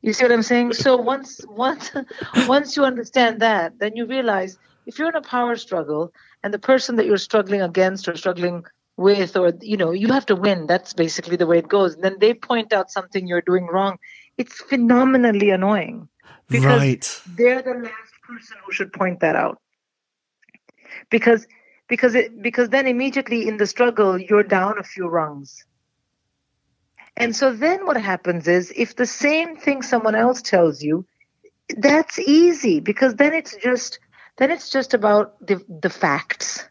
[0.01, 0.73] you see what I'm saying?
[0.73, 1.91] So once once
[2.45, 6.11] once you understand that, then you realize if you're in a power struggle
[6.43, 8.63] and the person that you're struggling against or struggling
[8.97, 10.67] with or you know, you have to win.
[10.67, 11.95] That's basically the way it goes.
[11.95, 13.97] And then they point out something you're doing wrong.
[14.37, 16.07] It's phenomenally annoying.
[16.49, 17.21] Because Right.
[17.37, 19.59] they're the last person who should point that out.
[21.09, 21.47] Because
[21.87, 25.65] because it because then immediately in the struggle you're down a few rungs.
[27.17, 31.05] And so then what happens is if the same thing someone else tells you,
[31.77, 33.99] that's easy because then it's just
[34.37, 36.65] then it's just about the the facts.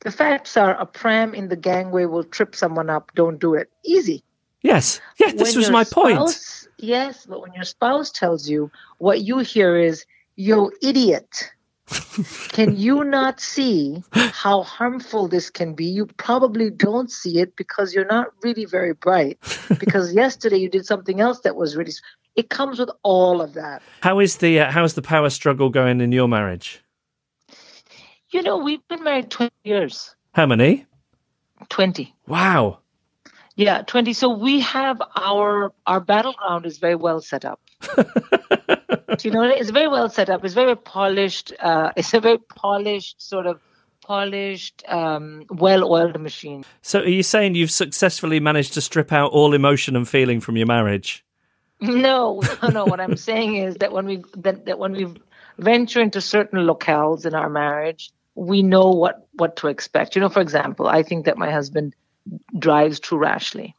[0.00, 3.70] The facts are a pram in the gangway will trip someone up, don't do it.
[3.84, 4.24] Easy.
[4.62, 5.00] Yes.
[5.18, 6.16] Yes, this When was my point.
[6.18, 11.52] spouse- Yes, but when your spouse tells you, what you hear is, "Yo, idiot."
[12.48, 15.84] Can you not see how harmful this can be?
[15.84, 19.38] You probably don't see it because you're not really very bright.
[19.78, 21.92] Because yesterday you did something else that was really.
[22.34, 23.82] It comes with all of that.
[24.02, 26.82] How is the uh, how's the power struggle going in your marriage?
[28.30, 30.16] You know, we've been married 20 years.
[30.32, 30.86] How many?
[31.68, 32.14] 20.
[32.26, 32.78] Wow.
[33.56, 34.14] Yeah, 20.
[34.14, 37.60] So we have our our battleground is very well set up.
[39.18, 39.42] Do you know?
[39.42, 40.44] It's very well set up.
[40.44, 41.52] It's very polished.
[41.60, 43.60] Uh, it's a very polished sort of
[44.02, 46.64] polished, um, well-oiled machine.
[46.82, 50.56] So are you saying you've successfully managed to strip out all emotion and feeling from
[50.56, 51.24] your marriage?
[51.80, 52.84] No, no, no.
[52.84, 55.14] what I'm saying is that when we that, that when we
[55.58, 60.14] venture into certain locales in our marriage, we know what what to expect.
[60.14, 61.94] You know, for example, I think that my husband
[62.58, 63.74] drives too rashly.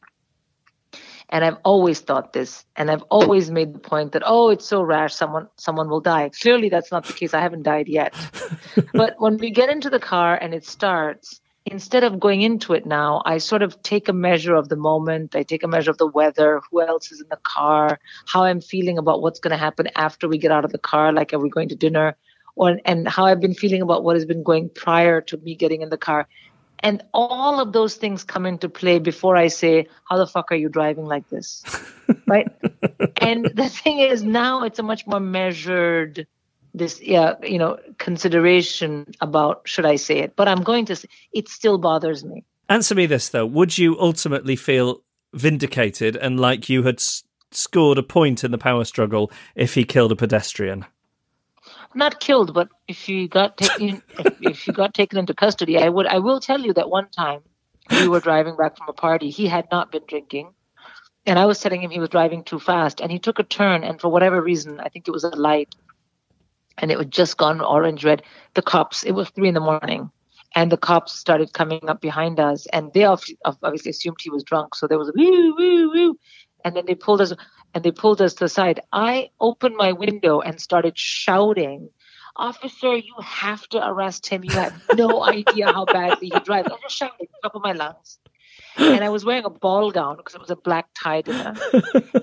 [1.34, 4.80] And I've always thought this, and I've always made the point that oh, it's so
[4.80, 6.28] rash, someone someone will die.
[6.28, 7.34] Clearly, that's not the case.
[7.34, 8.14] I haven't died yet.
[8.94, 12.86] but when we get into the car and it starts, instead of going into it
[12.86, 15.34] now, I sort of take a measure of the moment.
[15.34, 18.60] I take a measure of the weather, who else is in the car, how I'm
[18.60, 21.40] feeling about what's going to happen after we get out of the car, like are
[21.40, 22.16] we going to dinner,
[22.54, 25.82] or and how I've been feeling about what has been going prior to me getting
[25.82, 26.28] in the car.
[26.84, 30.56] And all of those things come into play before I say, How the fuck are
[30.56, 31.64] you driving like this?
[32.26, 32.46] right?
[33.16, 36.26] And the thing is, now it's a much more measured,
[36.74, 40.36] this, yeah, you know, consideration about should I say it.
[40.36, 42.44] But I'm going to say it still bothers me.
[42.68, 47.96] Answer me this though: Would you ultimately feel vindicated and like you had s- scored
[47.96, 50.84] a point in the power struggle if he killed a pedestrian?
[51.94, 55.88] Not killed, but if she got taken, if, if she got taken into custody, I
[55.88, 56.06] would.
[56.06, 57.40] I will tell you that one time
[57.90, 59.30] we were driving back from a party.
[59.30, 60.54] He had not been drinking,
[61.26, 63.84] and I was telling him he was driving too fast, and he took a turn,
[63.84, 65.74] and for whatever reason, I think it was a light,
[66.78, 68.22] and it had just gone orange red.
[68.54, 69.04] The cops.
[69.04, 70.10] It was three in the morning,
[70.54, 74.42] and the cops started coming up behind us, and they ob- obviously assumed he was
[74.42, 76.18] drunk, so there was a woo woo woo,
[76.64, 77.32] and then they pulled us
[77.74, 78.80] and they pulled us to the side.
[78.92, 81.90] I opened my window and started shouting,
[82.36, 84.44] "Officer, you have to arrest him!
[84.44, 87.72] You have no idea how badly he drives." I was just shouted top of my
[87.72, 88.18] lungs.
[88.76, 91.54] And I was wearing a ball gown because it was a black tie dinner.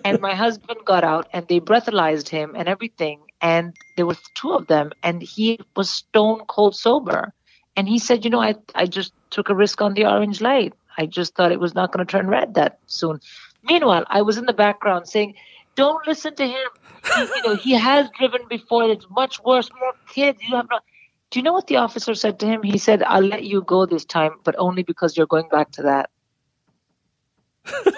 [0.04, 3.22] and my husband got out and they breathalyzed him and everything.
[3.40, 7.34] And there was two of them, and he was stone cold sober.
[7.76, 10.74] And he said, You know, I, I just took a risk on the orange light.
[10.98, 13.22] I just thought it was not going to turn red that soon.
[13.63, 15.36] Meanwhile, I was in the background saying,
[15.76, 16.67] Don't listen to him.
[17.15, 18.89] He, you know, he has driven before.
[18.89, 19.69] It's much worse.
[19.80, 20.39] More kids.
[20.47, 20.84] You have not.
[21.30, 22.62] Do you know what the officer said to him?
[22.63, 25.84] He said, I'll let you go this time, but only because you're going back to
[25.84, 26.10] that.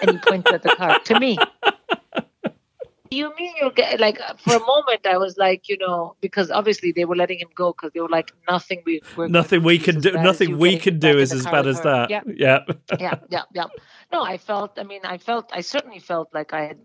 [0.02, 1.38] and he pointed at the car to me.
[3.14, 6.52] You mean you're get, like uh, for a moment I was like you know because
[6.52, 9.80] obviously they were letting him go because they were like nothing we we're Nothing we
[9.80, 10.12] can do.
[10.14, 12.10] Nothing we can do is as bad as that.
[12.10, 12.60] Yeah, Yeah.
[13.00, 13.66] yeah, yeah, yeah.
[14.12, 14.78] No, I felt.
[14.78, 15.50] I mean, I felt.
[15.54, 16.80] I certainly felt like I had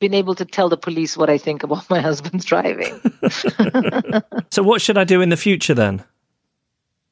[0.00, 3.00] been able to tell the police what I think about my husband's driving.
[4.50, 6.04] So what should I do in the future then?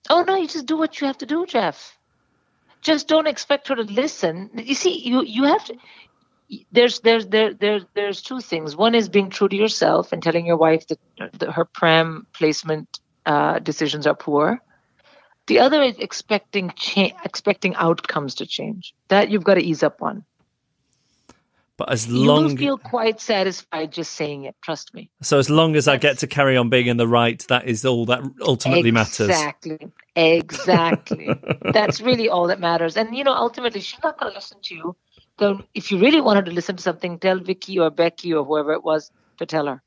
[0.09, 1.97] oh no, you just do what you have to do, Jeff.
[2.83, 4.51] Just don't expect her to listen.
[4.55, 5.75] You see, you you have to.
[6.71, 8.77] There's there's there there's there's two things.
[8.77, 10.99] One is being true to yourself and telling your wife that,
[11.39, 14.61] that her pram placement uh, decisions are poor.
[15.47, 18.95] The other is expecting cha- expecting outcomes to change.
[19.09, 20.25] That you've got to ease up on.
[21.77, 24.57] But as You long will feel quite satisfied just saying it.
[24.63, 25.11] Trust me.
[25.21, 27.85] so as long as I get to carry on being in the right, that is
[27.85, 29.29] all that ultimately matters.
[29.29, 29.79] Exactly.
[30.15, 31.29] Exactly.
[31.73, 32.97] That's really all that matters.
[32.97, 34.97] And you know, ultimately, she's not going to listen to you.
[35.39, 38.73] So if you really wanted to listen to something, tell Vicky or Becky or whoever
[38.73, 39.83] it was to tell her.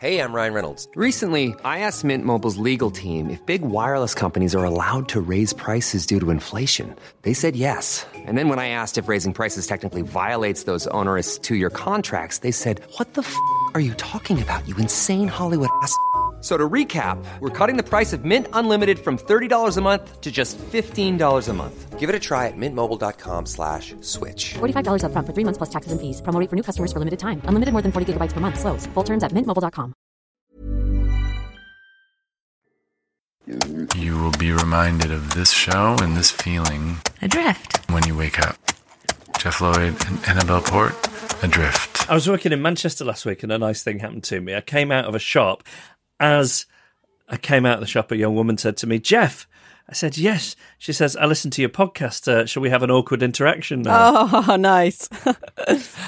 [0.00, 0.88] Hey, I'm Ryan Reynolds.
[0.94, 5.52] Recently, I asked Mint Mobile's legal team if big wireless companies are allowed to raise
[5.52, 6.94] prices due to inflation.
[7.22, 8.06] They said yes.
[8.14, 12.38] And then when I asked if raising prices technically violates those onerous two year contracts,
[12.38, 13.36] they said, What the f
[13.74, 15.92] are you talking about, you insane Hollywood ass?
[16.38, 20.20] F- So to recap, we're cutting the price of Mint Unlimited from $30 a month
[20.20, 21.98] to just $15 a month.
[21.98, 24.54] Give it a try at mintmobile.com slash switch.
[24.60, 26.22] $45 upfront for three months plus taxes and fees.
[26.22, 27.42] Promo rate for new customers for limited time.
[27.46, 28.60] Unlimited more than 40 gigabytes per month.
[28.60, 28.86] Slows.
[28.94, 29.94] Full terms at mintmobile.com.
[33.96, 37.90] You will be reminded of this show and this feeling Adrift.
[37.90, 38.56] when you wake up.
[39.38, 40.92] Jeff Lloyd and Annabelle Port,
[41.42, 42.10] Adrift.
[42.10, 44.54] I was working in Manchester last week and a nice thing happened to me.
[44.54, 45.62] I came out of a shop.
[46.20, 46.66] As
[47.28, 49.46] I came out of the shop, a young woman said to me, Jeff,
[49.90, 50.54] I said, yes.
[50.76, 52.28] She says, I listened to your podcast.
[52.28, 54.28] Uh, shall we have an awkward interaction now?
[54.48, 55.08] Oh, nice.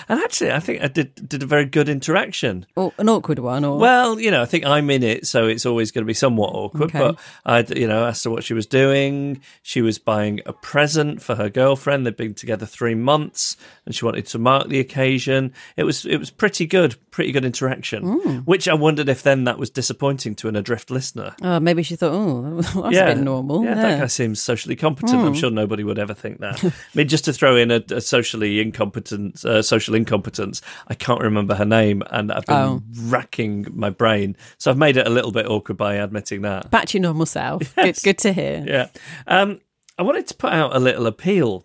[0.08, 2.66] And actually, I think I did did a very good interaction.
[2.74, 5.64] or an awkward one, or Well, you know, I think I'm in it, so it's
[5.64, 6.82] always going to be somewhat awkward.
[6.94, 6.98] Okay.
[6.98, 9.40] But I, you know, asked her what she was doing.
[9.62, 12.06] She was buying a present for her girlfriend.
[12.06, 15.52] They'd been together three months, and she wanted to mark the occasion.
[15.76, 18.02] It was it was pretty good, pretty good interaction.
[18.20, 18.44] Mm.
[18.46, 21.36] Which I wondered if then that was disappointing to an adrift listener.
[21.42, 23.64] oh, maybe she thought, oh, that's a bit normal.
[23.64, 25.14] Yeah, Yeah, that guy seems socially competent.
[25.20, 26.62] I'm sure nobody would ever think that.
[26.64, 31.20] I mean, just to throw in a, a socially incompetent, uh, social incompetence, I can't
[31.20, 32.82] remember her name, and I've been Oh.
[33.04, 34.36] racking my brain.
[34.58, 36.70] So I've made it a little bit awkward by admitting that.
[36.70, 37.62] Back to your normal self.
[37.76, 38.00] Yes.
[38.02, 38.64] Good, good to hear.
[38.66, 38.86] Yeah.
[39.26, 39.60] Um,
[39.98, 41.64] I wanted to put out a little appeal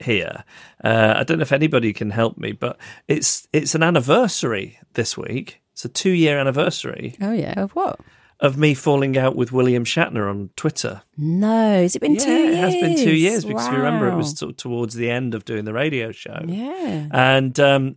[0.00, 0.44] here.
[0.82, 5.16] Uh, I don't know if anybody can help me, but it's it's an anniversary this
[5.16, 5.60] week.
[5.72, 7.60] It's a two year anniversary Oh, yeah.
[7.60, 8.00] Of what?
[8.40, 11.02] Of me falling out with William Shatner on Twitter.
[11.16, 12.54] No, has it been yeah, two years?
[12.54, 14.16] it has been two years because if you remember, it Wow.
[14.18, 16.40] was t- towards the end of doing the radio show.
[16.46, 17.08] Yeah.
[17.10, 17.96] And um,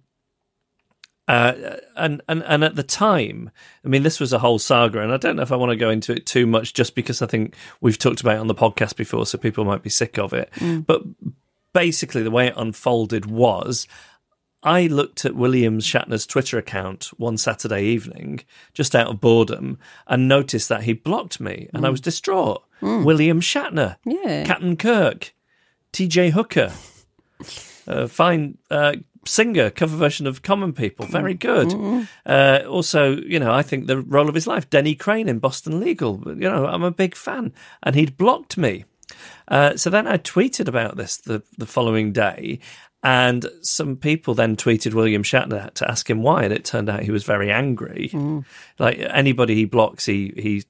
[1.28, 3.52] uh, and and and at the time,
[3.86, 5.76] I mean, this was a whole saga, and I don't know if I want to
[5.78, 8.56] go into it too much, just because I think we've talked about it on the
[8.56, 10.52] podcast before, so people might be sick of it.
[10.86, 11.04] But
[11.74, 13.88] basically, the way it unfolded was.
[14.64, 18.42] I looked at William Shatner's Twitter account one Saturday evening,
[18.74, 22.64] just out of boredom, and noticed that he blocked me, and I was distraught.
[22.82, 24.44] William Shatner, Yeah.
[24.46, 25.34] Captain Kirk,
[25.92, 26.32] T.J.
[26.32, 26.74] Hooker,
[27.88, 28.94] uh, fine, uh,
[29.26, 32.08] singer, cover version of Common People, very good.
[32.26, 35.80] Uh, also, you know, I think the role of his life, Denny Crane in Boston
[35.80, 36.22] Legal.
[36.26, 37.54] You know, I'm a big fan,
[37.84, 38.86] and he'd blocked me.
[39.48, 42.60] Uh, so then I tweeted about this the the following day,
[43.04, 47.04] and some people then tweeted William Shatner to ask him why, and it turned out
[47.04, 48.10] he was very angry.
[48.14, 48.46] Mm.
[48.78, 50.64] Like anybody he blocks, he he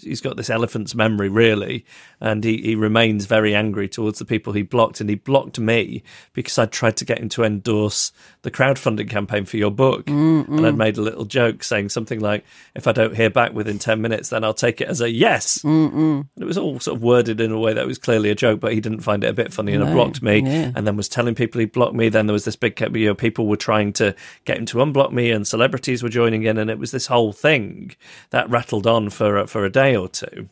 [0.00, 1.84] he's got this elephant's memory really
[2.20, 6.02] and he, he remains very angry towards the people he blocked and he blocked me
[6.32, 10.08] because i tried to get him to endorse the crowdfunding campaign for your book.
[10.08, 12.44] And i'd made a little joke saying something like
[12.74, 15.62] if i don't hear back within 10 minutes then i'll take it as a yes.
[15.64, 18.60] And it was all sort of worded in a way that was clearly a joke
[18.60, 20.72] but he didn't find it a bit funny and No, blocked me yeah.
[20.74, 22.08] and then was telling people he blocked me.
[22.08, 25.12] Then there was this big you know, people were trying to get him to unblock
[25.12, 27.92] me and celebrities were joining in and it was this whole thing
[28.30, 30.48] that rattled on for for a day or two.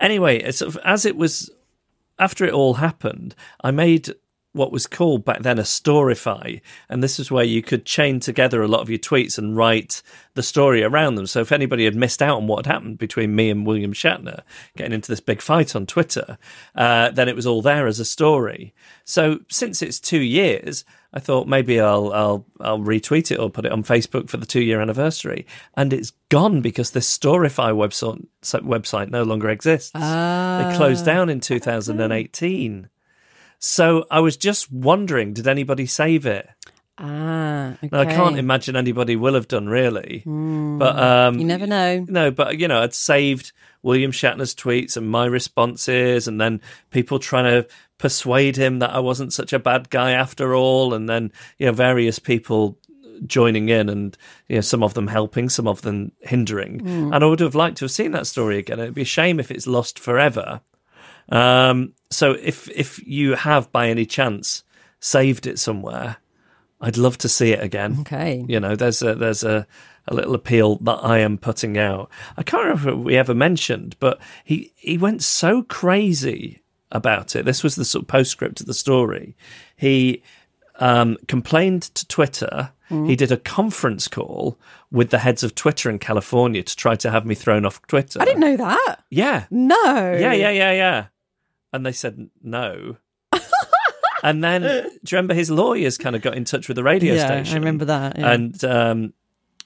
[0.00, 1.50] Anyway as it was
[2.18, 4.14] after it all happened i made
[4.54, 8.62] what was called back then a storify and this is where you could chain together
[8.62, 10.02] a lot of your tweets and write
[10.34, 13.34] the story around them so if anybody had missed out on what had happened between
[13.34, 14.42] me and william shatner
[14.76, 16.38] getting into this big fight on twitter
[16.76, 18.72] uh, then it was all there as a story
[19.04, 20.84] so since it's two years
[21.14, 24.46] I thought maybe I'll I'll I'll retweet it or put it on Facebook for the
[24.46, 25.46] two year anniversary,
[25.76, 29.92] and it's gone because this Storify website website no longer exists.
[29.92, 32.88] They closed down in 2018.
[33.66, 36.50] So I was just wondering, did anybody save it?
[36.98, 37.88] Ah, okay.
[37.90, 42.04] Now, I can't imagine anybody will have done really, but um, You never know.
[42.06, 43.52] no, but you know, I'd saved
[43.82, 46.60] William Shatner's tweets and my responses, and then
[46.90, 51.08] people trying to persuade him that I wasn't such a bad guy after all, and
[51.08, 52.76] then you know, various people
[53.26, 54.14] joining in, and
[54.46, 56.86] you know, some of them helping, some of them hindering.
[56.86, 58.78] And I would have liked to have seen that story again.
[58.78, 60.60] It'd be a shame if it's lost forever.
[61.30, 64.62] Um, so if if you have by any chance
[65.00, 66.16] saved it somewhere,
[66.80, 67.98] I'd love to see it again.
[68.00, 68.44] Okay.
[68.48, 69.66] You know, there's a there's a,
[70.06, 72.10] a little appeal that I am putting out.
[72.36, 76.62] I can't remember if we ever mentioned, but he he went so crazy
[76.92, 77.44] about it.
[77.44, 79.36] This was the sort of postscript to the story.
[79.76, 80.22] He
[80.76, 82.70] um, complained to Twitter.
[83.06, 84.56] He did a conference call
[84.92, 88.22] with the heads of Twitter in California to try to have me thrown off Twitter.
[88.22, 89.02] I didn't know that.
[89.10, 89.46] Yeah.
[89.50, 90.12] No.
[90.12, 91.06] Yeah, yeah, yeah, yeah.
[91.74, 92.96] And they said no.
[94.22, 97.18] and then, do you remember his lawyers kind of got in touch with the radio
[97.18, 97.46] station?
[97.46, 98.30] Yeah, I remember that, yeah.
[98.30, 99.12] And, um,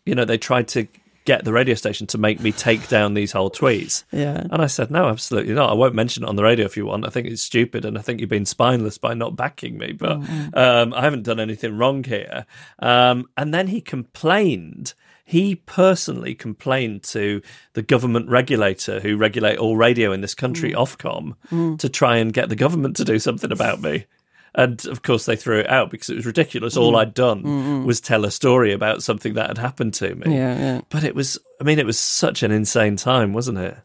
[0.07, 0.89] you know, they tried to
[1.29, 4.05] get the radio station to make me take down these whole tweets.
[4.11, 4.47] Yeah.
[4.51, 5.69] And I said, no, absolutely not.
[5.69, 7.07] I won't mention it on the radio if you want.
[7.07, 9.93] I think it's stupid and I think you've been spineless by not backing me.
[9.93, 10.23] But
[10.55, 12.47] um, I haven't done anything wrong here.
[12.79, 14.95] Um, and then he complained.
[15.31, 17.43] He personally complained to
[17.75, 20.77] the government regulator who regulate all radio in this country, Mm.
[20.79, 24.07] Ofcom, to try and get the government to do something about me.
[24.55, 26.79] And of course, they threw it out because it was ridiculous.
[26.79, 26.99] All Mm.
[27.01, 30.35] I'd done was tell a story about something that had happened to me.
[30.35, 30.81] Yeah, yeah.
[30.89, 33.77] But it was, I mean, it was such an insane time, wasn't it?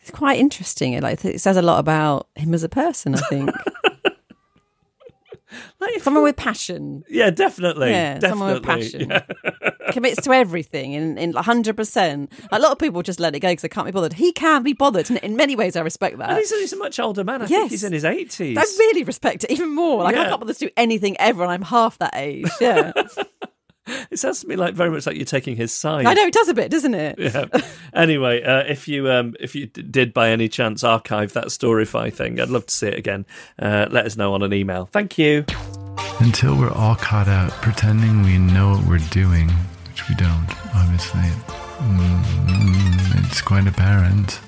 [0.00, 0.94] It's quite interesting.
[0.94, 3.14] It like it says a lot about him as a person.
[3.14, 3.50] I think
[5.80, 7.04] Like, someone with passion.
[7.08, 7.90] yeah, definitely.
[7.90, 8.28] Yeah, definitely.
[8.28, 9.10] someone with passion.
[9.10, 9.70] Yeah.
[9.92, 12.30] commits to everything in in hundred percent.
[12.52, 14.12] A lot of people just let it go because they can't be bothered.
[14.14, 16.30] He can be bothered, and in many ways, I respect that.
[16.30, 17.42] And he's, he's a much older man.
[17.42, 17.60] I Yes.
[17.62, 18.56] think he's in his 80s.
[18.56, 20.04] I really respect it even more.
[20.04, 22.48] Like I can't bother to do anything ever, and I'm half that age.
[22.60, 22.92] Yeah,
[24.10, 26.06] It sounds to me like very much like you're taking his side.
[26.06, 27.18] I know it does a bit, doesn't it?
[27.18, 27.46] Yeah.
[27.94, 32.12] anyway, uh, if you um, if you d- did by any chance archive that Storify
[32.12, 33.24] thing, I'd love to see it again.
[33.58, 34.86] Uh, let us know on an email.
[34.86, 35.44] Thank you.
[36.18, 39.48] Until we're all caught out pretending we know what we're doing,
[39.88, 41.20] which we don't, obviously.
[41.78, 44.40] Mm, it's quite apparent.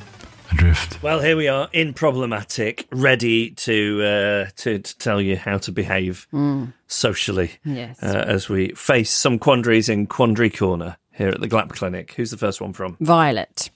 [0.52, 1.02] Adrift.
[1.02, 5.72] Well, here we are in problematic, ready to uh, to, to tell you how to
[5.72, 6.26] behave
[6.86, 8.02] socially Yes.
[8.02, 12.12] uh, as we face some quandaries in Quandary Corner here at the Glap Clinic.
[12.14, 12.96] Who's the first one from?
[13.00, 13.70] Violet.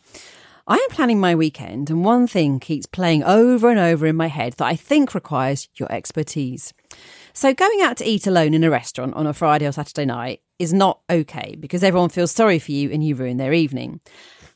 [0.68, 4.26] I am planning my weekend, and one thing keeps playing over and over in my
[4.26, 6.74] head that I think requires your expertise.
[7.32, 10.40] So, going out to eat alone in a restaurant on a Friday or Saturday night
[10.58, 14.00] is not okay because everyone feels sorry for you and you ruin their evening.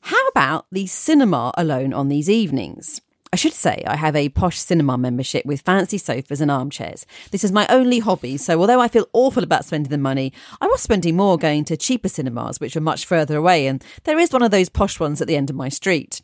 [0.03, 3.01] How about the cinema alone on these evenings?
[3.32, 7.07] I should say I have a posh cinema membership with fancy sofas and armchairs.
[7.30, 10.66] This is my only hobby, so although I feel awful about spending the money, I
[10.66, 14.32] was spending more going to cheaper cinemas, which are much further away, and there is
[14.32, 16.22] one of those posh ones at the end of my street.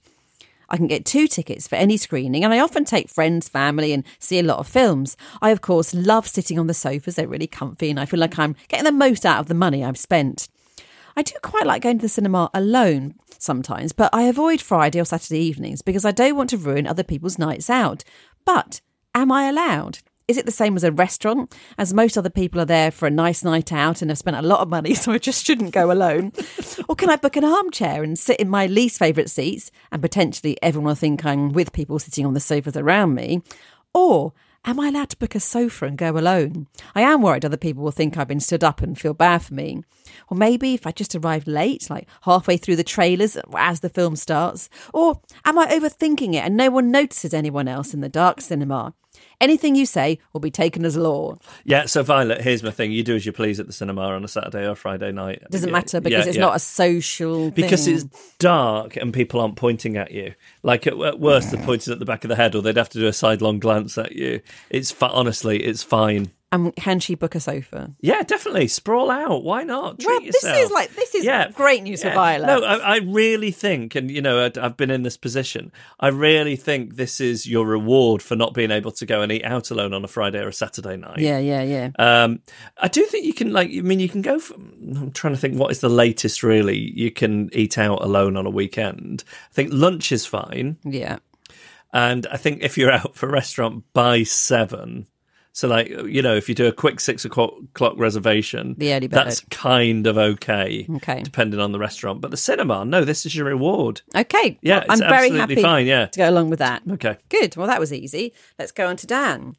[0.68, 4.02] I can get two tickets for any screening, and I often take friends, family, and
[4.18, 5.16] see a lot of films.
[5.40, 8.36] I, of course, love sitting on the sofas, they're really comfy, and I feel like
[8.36, 10.48] I'm getting the most out of the money I've spent.
[11.16, 15.04] I do quite like going to the cinema alone sometimes, but I avoid Friday or
[15.04, 18.04] Saturday evenings because I don't want to ruin other people's nights out.
[18.44, 18.80] But
[19.14, 19.98] am I allowed?
[20.28, 21.54] is it the same as a restaurant?
[21.78, 24.42] As most other people are there for a nice night out and have spent a
[24.42, 26.32] lot of money, so I just shouldn't go alone?
[26.88, 30.58] or can I book an armchair and sit in my least favourite seats and potentially
[30.62, 33.42] everyone will think I'm with people sitting on the sofas around me?
[33.94, 34.32] Or
[34.68, 36.66] Am I allowed to book a sofa and go alone?
[36.92, 39.54] I am worried other people will think I've been stood up and feel bad for
[39.54, 39.84] me.
[40.28, 44.16] Or maybe if I just arrived late, like halfway through the trailers as the film
[44.16, 44.68] starts.
[44.92, 48.92] Or am I overthinking it and no one notices anyone else in the dark cinema?
[49.40, 51.36] Anything you say will be taken as law.
[51.64, 52.90] Yeah, so Violet, here's my thing.
[52.92, 55.42] You do as you please at the cinema on a Saturday or Friday night.
[55.50, 56.42] Doesn't Yeah, matter because yeah, it's yeah.
[56.44, 57.96] not a social Because thing.
[57.96, 60.34] it's dark and people aren't pointing at you.
[60.62, 62.88] Like at, at worst, they're pointing at the back of the head, or they'd have
[62.90, 64.40] to do a sidelong glance at you.
[64.70, 66.30] It's fi- honestly, it's fine.
[66.64, 67.92] And can she book a sofa?
[68.00, 69.44] Yeah, definitely sprawl out.
[69.44, 69.98] Why not?
[70.00, 70.58] Treat Well, this yourself.
[70.58, 71.50] is like- this is yeah.
[71.50, 72.46] great news for Violet.
[72.46, 75.70] No, I, I really think, and you know, I- I've been in this position.
[76.00, 79.44] I really think this is your reward for not being able to go and eat
[79.44, 81.18] out alone on a Friday or a Saturday night.
[81.18, 81.90] Yeah, yeah, yeah.
[81.98, 82.40] Um,
[82.78, 83.70] I do think you can like.
[83.70, 84.38] I mean, you can go.
[84.38, 85.58] For, I'm trying to think.
[85.58, 86.42] What is the latest?
[86.42, 89.24] Really, you can eat out alone on a weekend.
[89.50, 91.18] I think lunch is fine, Yeah.
[91.92, 95.06] and I think if you're out for a restaurant by seven,
[95.56, 99.06] so like you know, if you do a quick six o'clock clock reservation, The early
[99.08, 99.16] bird.
[99.26, 100.86] that's kind of okay.
[100.96, 101.22] Okay.
[101.22, 102.20] depending on the restaurant.
[102.20, 104.02] But the cinema, no, this is your reward.
[104.14, 104.58] Okay.
[104.60, 106.06] Yeah, well, I'm very happy fine, yeah.
[106.08, 106.82] to go along with that.
[106.90, 107.16] Okay.
[107.30, 107.56] Good.
[107.56, 108.34] Well, that was easy.
[108.58, 109.56] Let's go on to Dan.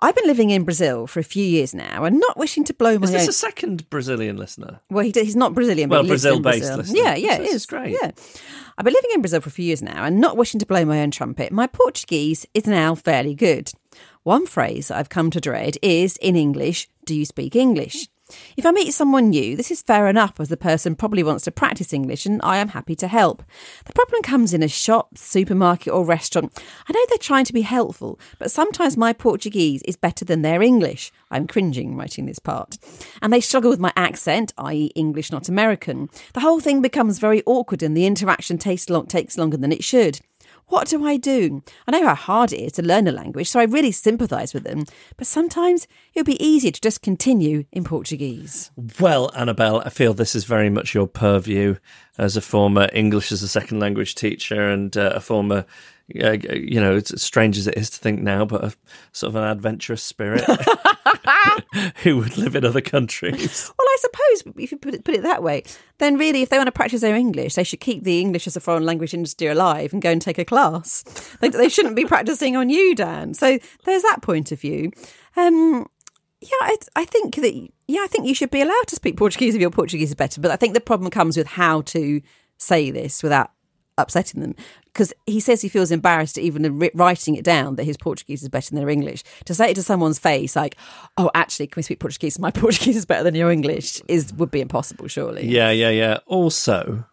[0.00, 2.98] I've been living in Brazil for a few years now and not wishing to blow
[2.98, 3.28] my Is this own.
[3.28, 4.80] a second Brazilian listener?
[4.90, 6.76] Well, he, he's not Brazilian, but Well, in Brazil-based Brazil.
[6.78, 6.98] listener.
[6.98, 7.96] Yeah, yeah, So it is great.
[8.00, 8.10] Yeah,
[8.76, 10.84] I've been living in Brazil for a few years now, and not wishing to blow
[10.84, 11.50] my own trumpet.
[11.52, 13.72] My Portuguese is now fairly good.
[14.22, 16.88] One phrase I've come to dread is in English.
[17.04, 18.08] Do you speak English?
[18.56, 21.50] If I meet someone new, this is fair enough as the person probably wants to
[21.50, 23.42] practice English and I am happy to help.
[23.86, 26.62] The problem comes in a shop, supermarket, or restaurant.
[26.86, 30.60] I know they're trying to be helpful, but sometimes my Portuguese is better than their
[30.60, 31.10] English.
[31.30, 32.76] I'm cringing writing this part.
[33.22, 36.10] And they struggle with my accent, i.e., English, not American.
[36.34, 39.84] The whole thing becomes very awkward and the interaction takes, long, takes longer than it
[39.84, 40.20] should.
[40.68, 41.62] What do I do?
[41.86, 44.64] I know how hard it is to learn a language, so I really sympathise with
[44.64, 44.84] them.
[45.16, 48.70] But sometimes it would be easier to just continue in Portuguese.
[49.00, 51.76] Well, Annabelle, I feel this is very much your purview
[52.18, 55.64] as a former English as a second language teacher and uh, a former,
[56.16, 58.74] uh, you know, it's strange as it is to think now, but a
[59.12, 60.42] sort of an adventurous spirit
[62.02, 63.70] who would live in other countries.
[63.78, 65.64] Well, I suppose if you put it, put it that way,
[65.98, 68.56] then really, if they want to practice their English, they should keep the English as
[68.56, 71.02] a foreign language industry alive and go and take a class.
[71.40, 73.34] They, they shouldn't be practicing on you, Dan.
[73.34, 74.92] So there's that point of view.
[75.36, 75.86] Um,
[76.40, 79.54] yeah, I, I think that yeah, I think you should be allowed to speak Portuguese
[79.54, 80.40] if your Portuguese is better.
[80.40, 82.22] But I think the problem comes with how to
[82.56, 83.50] say this without
[83.98, 84.54] upsetting them.
[84.98, 88.70] Because he says he feels embarrassed even writing it down that his Portuguese is better
[88.70, 89.22] than their English.
[89.44, 90.76] To say it to someone's face, like,
[91.16, 92.36] "Oh, actually, can we speak Portuguese?
[92.40, 95.46] My Portuguese is better than your English," is would be impossible, surely.
[95.46, 96.18] Yeah, yeah, yeah.
[96.26, 97.04] Also,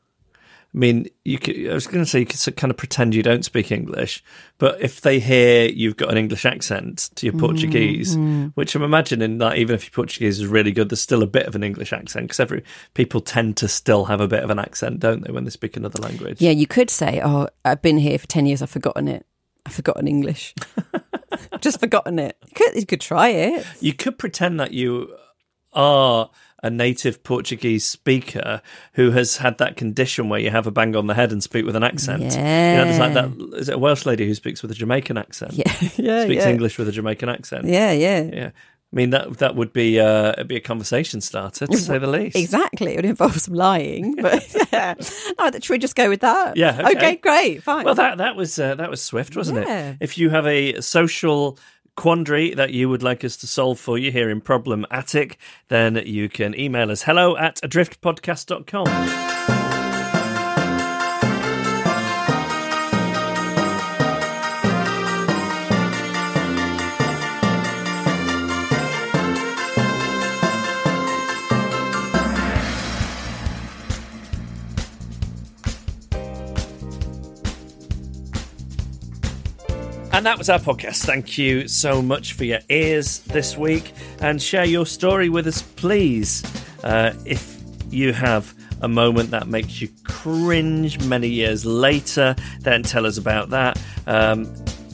[0.75, 3.23] I mean, you could, I was going to say you could kind of pretend you
[3.23, 4.21] don't speak English,
[4.57, 8.47] but if they hear you've got an English accent to your Portuguese, mm-hmm.
[8.55, 11.45] which I'm imagining that even if your Portuguese is really good, there's still a bit
[11.45, 12.61] of an English accent because every
[12.93, 15.77] people tend to still have a bit of an accent, don't they, when they speak
[15.77, 16.41] another language?
[16.41, 18.61] Yeah, you could say, "Oh, I've been here for ten years.
[18.61, 19.25] I've forgotten it.
[19.65, 20.53] I've forgotten English.
[21.61, 23.65] Just forgotten it." You could, you could try it.
[23.79, 25.15] You could pretend that you
[25.71, 26.29] are
[26.63, 28.61] a native Portuguese speaker
[28.93, 31.65] who has had that condition where you have a bang on the head and speak
[31.65, 32.21] with an accent.
[32.23, 33.57] You know, like that.
[33.59, 35.53] Is it a Welsh lady who speaks with a Jamaican accent?
[35.53, 36.49] Yeah, yeah, speaks yeah.
[36.49, 37.65] English with a Jamaican accent.
[37.65, 38.51] Yeah, yeah, yeah.
[38.93, 42.07] I mean that that would be uh, it'd be a conversation starter to say the
[42.07, 42.37] least.
[42.37, 42.93] Exactly.
[42.93, 44.93] It would involve some lying, but yeah.
[45.37, 46.55] No, should we just go with that?
[46.55, 46.89] Yeah.
[46.91, 47.17] Okay.
[47.17, 47.61] great.
[47.61, 47.83] Fine.
[47.83, 49.89] Well, that that was uh, that was swift, wasn't Yeah.
[49.91, 49.97] it?
[49.99, 51.59] If you have a social
[51.95, 55.37] quandary that you would like us to solve for you here in Problem Attic,
[55.69, 59.34] then you can email us hello at adriftpodcast.com.
[80.15, 81.03] And that was our podcast.
[81.03, 83.91] Thank you so much for your ears this week.
[84.21, 86.41] And share your story with us, please.
[86.85, 93.05] Uh, if you have a moment that makes you cringe many years later, then tell
[93.05, 93.77] us about that.
[94.07, 94.49] Um,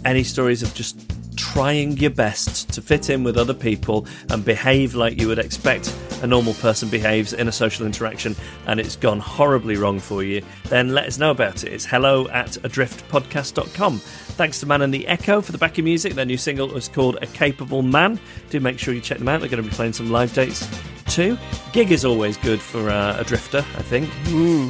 [0.05, 0.99] any stories of just
[1.37, 5.95] trying your best to fit in with other people and behave like you would expect
[6.21, 8.35] a normal person behaves in a social interaction
[8.67, 11.71] and it's gone horribly wrong for you, then let us know about it.
[11.73, 13.97] It's hello at adriftpodcast.com.
[13.99, 16.13] Thanks to Man and the Echo for the backing music.
[16.13, 18.19] Their new single is called A Capable Man.
[18.49, 19.41] Do make sure you check them out.
[19.41, 20.67] They're going to be playing some live dates
[21.07, 21.37] too.
[21.73, 24.09] Gig is always good for uh, a drifter, I think,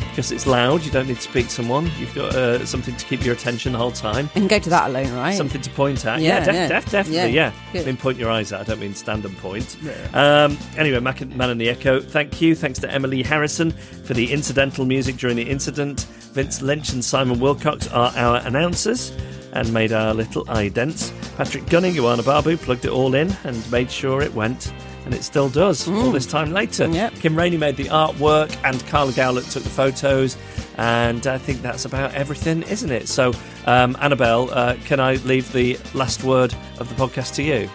[0.10, 0.84] because it's loud.
[0.84, 1.92] You don't need to speak to someone.
[2.00, 4.28] You've got uh, something to keep your attention the whole time.
[4.34, 5.36] And go to that alone, right?
[5.36, 6.20] Something to point at.
[6.20, 6.68] Yeah, Yeah, def- yeah.
[6.68, 7.32] def- definitely.
[7.34, 7.82] Yeah, Yeah.
[7.82, 8.62] I mean, point your eyes at.
[8.62, 9.78] I don't mean stand and point.
[10.14, 12.54] Um, anyway, Mac- Man and the Echo, thank you.
[12.54, 16.02] Thanks to Emily Harrison for the incidental music during the incident.
[16.34, 19.12] Vince Lynch and Simon Wilcox are our announcers
[19.54, 21.12] and made our little idents.
[21.38, 24.72] Patrick Gunning, Joanna Babu, plugged it all in and made sure it went.
[25.06, 26.88] And it still does all this time later.
[26.88, 27.16] Yep.
[27.16, 30.38] Kim Rainey made the artwork, and Carla Gowlett took the photos.
[30.78, 33.08] And I think that's about everything, isn't it?
[33.08, 33.34] So,
[33.66, 37.68] um, Annabelle, uh, can I leave the last word of the podcast to you?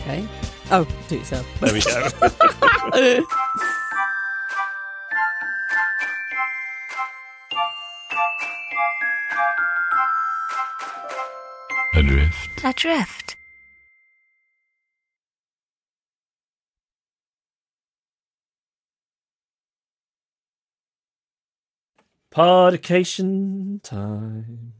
[0.00, 0.26] Okay.
[0.70, 1.46] Oh, do it yourself.
[1.60, 3.24] There we go.
[11.94, 12.64] Adrift.
[12.64, 13.36] Adrift.
[22.32, 24.72] Podcation time.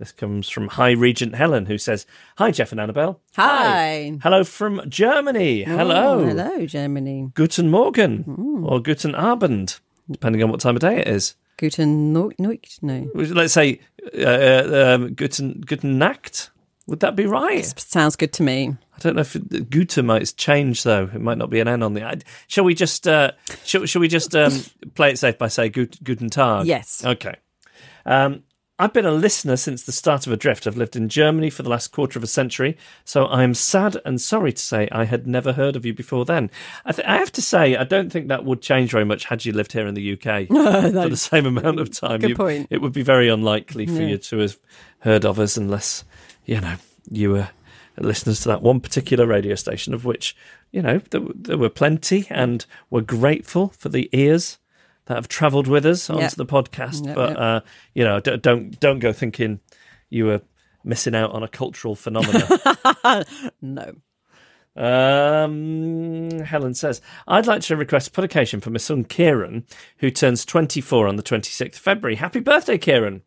[0.00, 2.06] This comes from High Regent Helen, who says,
[2.38, 3.20] Hi, Jeff and Annabelle.
[3.36, 4.16] Hi.
[4.22, 5.62] Hello from Germany.
[5.64, 6.20] Hello.
[6.20, 7.30] Oh, hello, Germany.
[7.34, 9.78] Guten Morgen or Guten Abend,
[10.10, 11.34] depending on what time of day it is.
[11.58, 12.82] Guten Neucht?
[12.82, 13.10] No.
[13.14, 13.80] Let's say
[14.18, 16.48] uh, uh, um, Guten, Guten Nacht.
[16.86, 17.66] Would that be right?
[17.78, 18.68] Sounds good to me.
[18.96, 21.10] I don't know if it, Gute might change though.
[21.14, 22.04] It might not be an N on the.
[22.04, 23.06] I- Shall we just?
[23.06, 23.32] Uh,
[23.66, 24.52] shall, shall we just um,
[24.94, 26.64] play it safe by saying Gut, Guten Tag?
[26.66, 27.04] Yes.
[27.04, 27.34] Okay.
[28.06, 28.44] Um,
[28.80, 30.66] I've been a listener since the start of Adrift.
[30.66, 34.18] I've lived in Germany for the last quarter of a century, so I'm sad and
[34.18, 36.50] sorry to say I had never heard of you before then.
[36.86, 39.44] I, th- I have to say, I don't think that would change very much had
[39.44, 40.46] you lived here in the UK
[41.02, 42.20] for the same amount of time.
[42.20, 42.68] Good You- point.
[42.70, 44.06] It would be very unlikely for Yeah.
[44.08, 44.58] you to have
[45.00, 46.04] heard of us unless,
[46.46, 46.76] you know,
[47.10, 47.48] you were
[47.98, 50.34] listeners to that one particular radio station, of which,
[50.72, 54.56] you know, there, there were plenty, and we're grateful for the ears
[55.10, 56.32] that have travelled with us onto Yep.
[56.34, 57.04] the podcast.
[57.04, 57.38] Yep, but yep.
[57.38, 57.60] uh,
[57.94, 59.60] you know, d- don't don't go thinking
[60.08, 60.40] you were
[60.84, 62.42] missing out on a cultural phenomenon.
[63.60, 63.92] No.
[64.76, 69.66] Um, Helen says, I'd like to request a podcation for my son Kieran,
[69.98, 72.14] who turns 24 on the 26th of February.
[72.16, 73.22] Happy birthday, Kieran!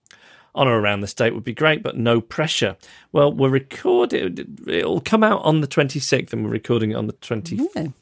[0.55, 2.77] On or around this date would be great, but no pressure.
[3.11, 7.13] Well, we're recording, it'll come out on the 26th, and we're recording it on the
[7.13, 7.93] 20th.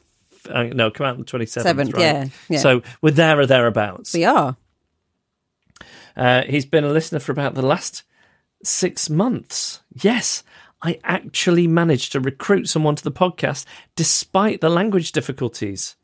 [0.50, 1.62] Uh, no, come out on the 27th.
[1.62, 2.02] Seventh, right?
[2.02, 2.60] yeah, yeah.
[2.60, 4.14] So we're there or thereabouts.
[4.14, 4.58] We are.
[6.16, 8.04] Uh, he's been a listener for about the last
[8.64, 9.82] six months.
[10.02, 10.44] Yes,
[10.82, 13.66] I actually managed to recruit someone to the podcast
[13.96, 15.96] despite the language difficulties.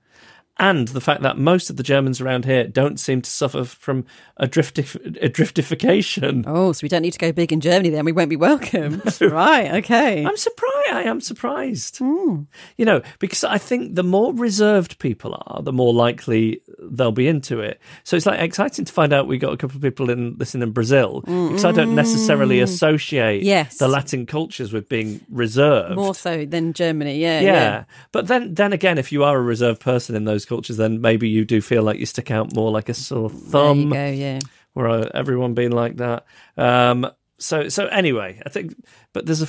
[0.60, 4.05] And the fact that most of the Germans around here don't seem to suffer from
[4.38, 6.43] a, driftif- a driftification.
[6.47, 8.05] Oh, so we don't need to go big in Germany then.
[8.05, 9.01] We won't be welcome.
[9.22, 9.76] right.
[9.76, 10.26] Okay.
[10.26, 10.74] I'm surprised.
[10.91, 11.97] I am surprised.
[11.99, 12.43] Hmm.
[12.78, 17.28] You know, because I think the more reserved people are, the more likely they'll be
[17.28, 17.80] into it.
[18.03, 20.64] So it's like exciting to find out we got a couple of people in listening
[20.64, 23.78] in Brazil because I don't necessarily associate Yes.
[23.78, 25.95] the Latin cultures with being reserved.
[25.95, 27.18] More so than Germany.
[27.20, 27.41] Yeah.
[27.41, 27.84] yeah.
[28.12, 31.30] but then then again, if you are a reserved person in those cultures, then maybe
[31.30, 34.10] you do feel like you stick out more like a sore There you thumb go.
[34.10, 34.39] Yeah.
[34.76, 36.26] uh, everyone being like that.
[36.58, 37.08] Um,
[37.39, 38.76] so so anyway, I think,
[39.14, 39.48] but there's a.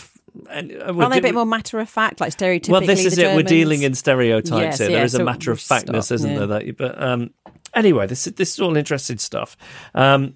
[0.51, 2.69] And, uh, Aren't they a bit more matter of fact, like stereotypically?
[2.69, 3.35] well, this is it.
[3.35, 4.91] We're dealing in stereotypes Yes, here.
[4.91, 6.39] yeah, there is a matter of factness, stop, isn't yeah.
[6.39, 6.47] there?
[6.49, 7.31] That you, but um,
[7.75, 9.57] anyway, this is this is all interesting stuff.
[9.95, 10.35] Um,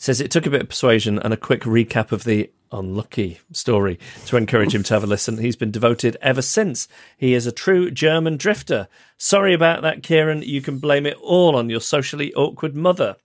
[0.00, 3.98] says it took a bit of persuasion and a quick recap of the unlucky story
[4.24, 5.36] to encourage him to have a listen.
[5.36, 6.88] He's been devoted ever since.
[7.18, 8.88] He is a true German drifter.
[9.18, 10.40] Sorry about that, Kieran.
[10.40, 13.16] You can blame it all on your socially awkward mother.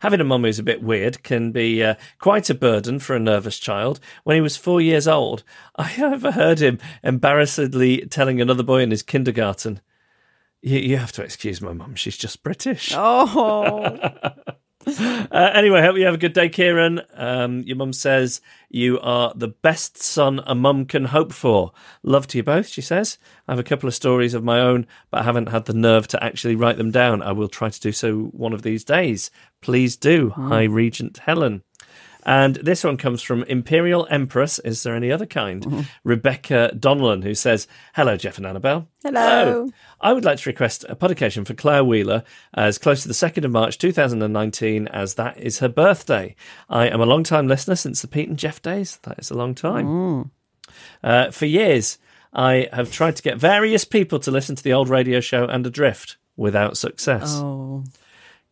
[0.00, 3.20] Having a mum who's a bit weird can be uh, quite a burden for a
[3.20, 4.00] nervous child.
[4.24, 5.44] When he was four years old,
[5.76, 9.80] I overheard him embarrassedly telling another boy in his kindergarten,
[10.60, 12.92] you, you have to excuse my mum, she's just British.
[12.96, 14.32] Oh,
[14.86, 17.00] Uh, anyway, hope you have a good day, Kieran.
[17.14, 21.72] Um, your mum says you are the best son a mum can hope for.
[22.02, 23.18] Love to you both, she says.
[23.48, 26.06] I have a couple of stories of my own, but I haven't had the nerve
[26.08, 27.20] to actually write them down.
[27.22, 29.30] I will try to do so one of these days.
[29.60, 30.30] Please do.
[30.30, 31.62] Hi, Regent Helen.
[32.26, 34.58] And this one comes from Imperial Empress.
[34.58, 35.64] Is there any other kind?
[35.64, 35.80] Mm-hmm.
[36.02, 38.88] Rebecca Donlan, who says, Hello, Jeff and Annabelle.
[39.04, 39.70] Hello.
[40.00, 43.44] I would like to request a podcation for Claire Wheeler as close to the 2nd
[43.44, 46.34] of March 2019, as that is her birthday.
[46.68, 48.98] I am a long time listener since the Pete and Jeff days.
[49.04, 49.86] That is a long time.
[49.86, 50.30] Mm.
[51.04, 51.96] Uh, for years,
[52.32, 55.64] I have tried to get various people to listen to the old radio show and
[55.64, 57.36] Adrift without success.
[57.36, 57.84] Oh.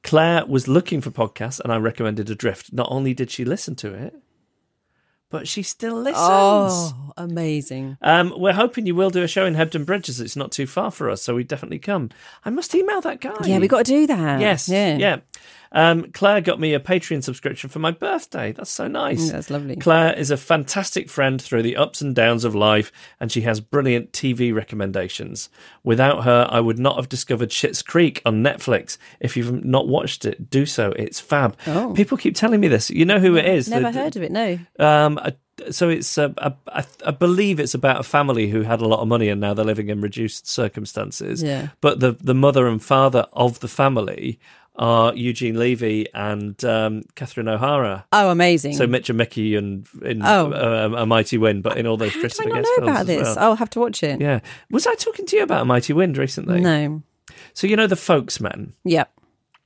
[0.05, 2.73] Claire was looking for podcasts, and I recommended Adrift.
[2.73, 4.15] Not only did she listen to it,
[5.31, 6.17] but she still listens.
[6.21, 7.97] Oh, amazing.
[8.03, 10.21] Um, we're hoping you will do a show in Hebden Bridges.
[10.21, 12.11] It's not too far for us, so we definitely come.
[12.45, 13.35] I must email that guy.
[13.45, 14.41] Yeah, we got to do that.
[14.41, 14.97] Yes, Yeah.
[14.99, 15.17] yeah.
[15.75, 18.53] Um, Claire got me a Patreon subscription for my birthday.
[18.53, 19.29] That's so nice.
[19.29, 19.77] Mm, that's lovely.
[19.77, 23.61] Claire is a fantastic friend through the ups and downs of life, and she has
[23.61, 25.49] brilliant TV recommendations.
[25.83, 28.97] Without her, I would not have discovered Schitt's Creek on Netflix.
[29.21, 30.93] If you've not watched it, do so.
[30.93, 31.57] It's fab.
[31.67, 31.93] Oh.
[31.95, 32.89] People keep telling me this.
[32.91, 33.69] You know who it is?
[33.69, 34.59] Never The- heard of it, no.
[34.79, 35.35] um, I-
[35.71, 36.31] so it's uh,
[37.05, 39.65] I believe it's about a family who had a lot of money and now they're
[39.65, 41.45] living in reduced circumstances.
[41.45, 41.69] Yeah.
[41.81, 44.41] But the the mother and father of the family
[44.77, 48.05] are Eugene Levy and um, Catherine O'Hara.
[48.13, 48.75] Oh, amazing.
[48.75, 50.51] So Mitch and Mickey and in Oh.
[50.53, 53.23] uh, A Mighty Wind, but in all those How did I not know about this?
[53.23, 53.39] Well.
[53.39, 54.21] I'll have to watch it.
[54.21, 54.41] Yeah.
[54.71, 56.61] Was I talking to you about A Mighty Wind recently?
[56.61, 57.03] No.
[57.53, 58.73] So you know the Folksmen.
[58.85, 59.11] Yep.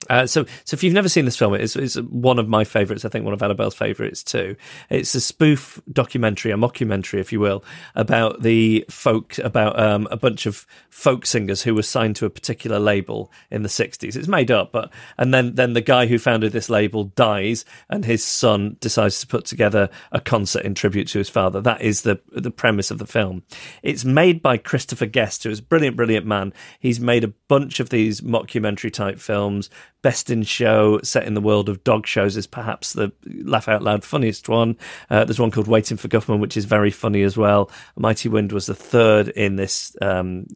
[0.09, 3.05] Uh, so, so if you've never seen this film, it's, it's one of my favourites.
[3.05, 4.55] I think one of Annabelle's favourites too.
[4.91, 7.65] It's a spoof documentary, a mockumentary, if you will,
[7.97, 12.31] about the folk, about um, a bunch of folk singers who were signed to a
[12.31, 14.15] particular label in the '60s.
[14.15, 18.05] It's made up, but and then then the guy who founded this label dies, and
[18.05, 21.61] his son decides to put together a concert in tribute to his father.
[21.61, 23.43] That is the the premise of the film.
[23.83, 26.53] It's made by Christopher Guest, who is a brilliant, brilliant man.
[26.79, 29.69] He's made a bunch of these mockumentary type films.
[30.03, 33.83] Best in Show, set in the world of dog shows, is perhaps the laugh out
[33.83, 34.77] loud funniest one.
[35.11, 37.71] Uh, there's one called Waiting for Guffman, which is very funny as well.
[37.97, 39.97] Mighty Wind was the third in this.
[40.01, 40.47] Um,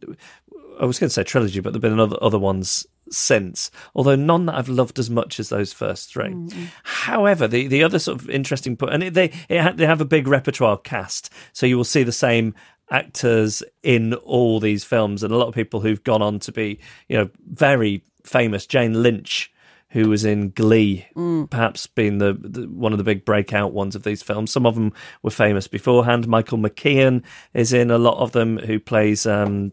[0.80, 3.70] I was going to say trilogy, but there've been other other ones since.
[3.94, 6.34] Although none that I've loved as much as those first 3
[6.82, 10.06] However, the, the other sort of interesting point, and it, they it, they have a
[10.06, 12.54] big repertoire cast, so you will see the same
[12.90, 16.78] actors in all these films, and a lot of people who've gone on to be,
[17.08, 18.66] you know, very famous.
[18.66, 19.52] Jane Lynch,
[19.90, 21.06] who was in Glee,
[21.50, 24.50] perhaps being the, the one of the big breakout ones of these films.
[24.50, 24.92] Some of them
[25.22, 26.26] were famous beforehand.
[26.26, 27.22] Michael McKean
[27.54, 29.72] is in a lot of them, who plays um,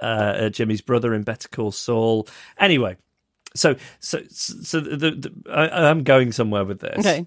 [0.00, 2.28] uh, Jimmy's brother in Better Call Saul.
[2.58, 2.96] Anyway,
[3.54, 6.98] so so so the, the, I, I'm going somewhere with this.
[6.98, 7.26] Okay.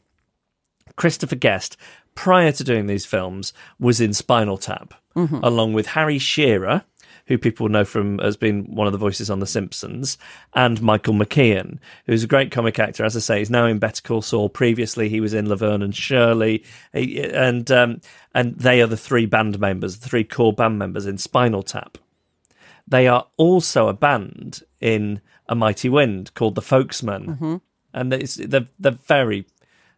[0.96, 1.76] Christopher Guest,
[2.16, 5.40] prior to doing these films, was in Spinal Tap, Mm-hmm.
[5.44, 6.84] along with Harry Shearer,
[7.28, 10.18] who people know from as being one of the voices on The Simpsons,
[10.54, 13.04] and Michael McKean, who's a great comic actor.
[13.06, 14.50] As I say, he's now in Better Call Saul.
[14.50, 16.64] Previously, he was in Laverne and Shirley,
[16.94, 18.02] He- and um,
[18.34, 21.98] and they are the three band members, the three core band members in Spinal Tap.
[22.88, 25.20] They are also a band in
[25.50, 27.62] A Mighty Wind called the Folksmen,
[27.94, 29.46] and it's, they're they're very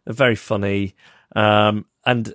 [0.04, 0.94] they're very funny.
[1.36, 2.34] Um, and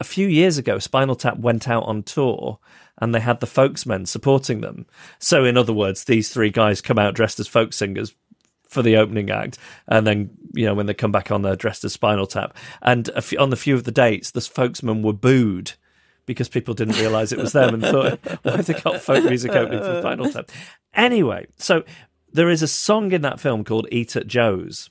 [0.00, 2.60] a few years ago, Spinal Tap went out on tour,
[3.00, 4.86] and they had the Folksmen supporting them.
[5.18, 8.14] So, in other words, these three guys come out dressed as folk singers
[8.68, 11.84] for the opening act, and then you know when they come back on, they're dressed
[11.84, 12.56] as Spinal Tap.
[12.82, 15.72] And a few, on the few of the dates, the Folksmen were booed
[16.26, 19.52] because people didn't realise it was them and thought, why have they got folk music
[19.52, 20.50] opening for Spinal Tap?
[20.92, 21.84] Anyway, so
[22.32, 24.90] there is a song in that film called "Eat at Joe's."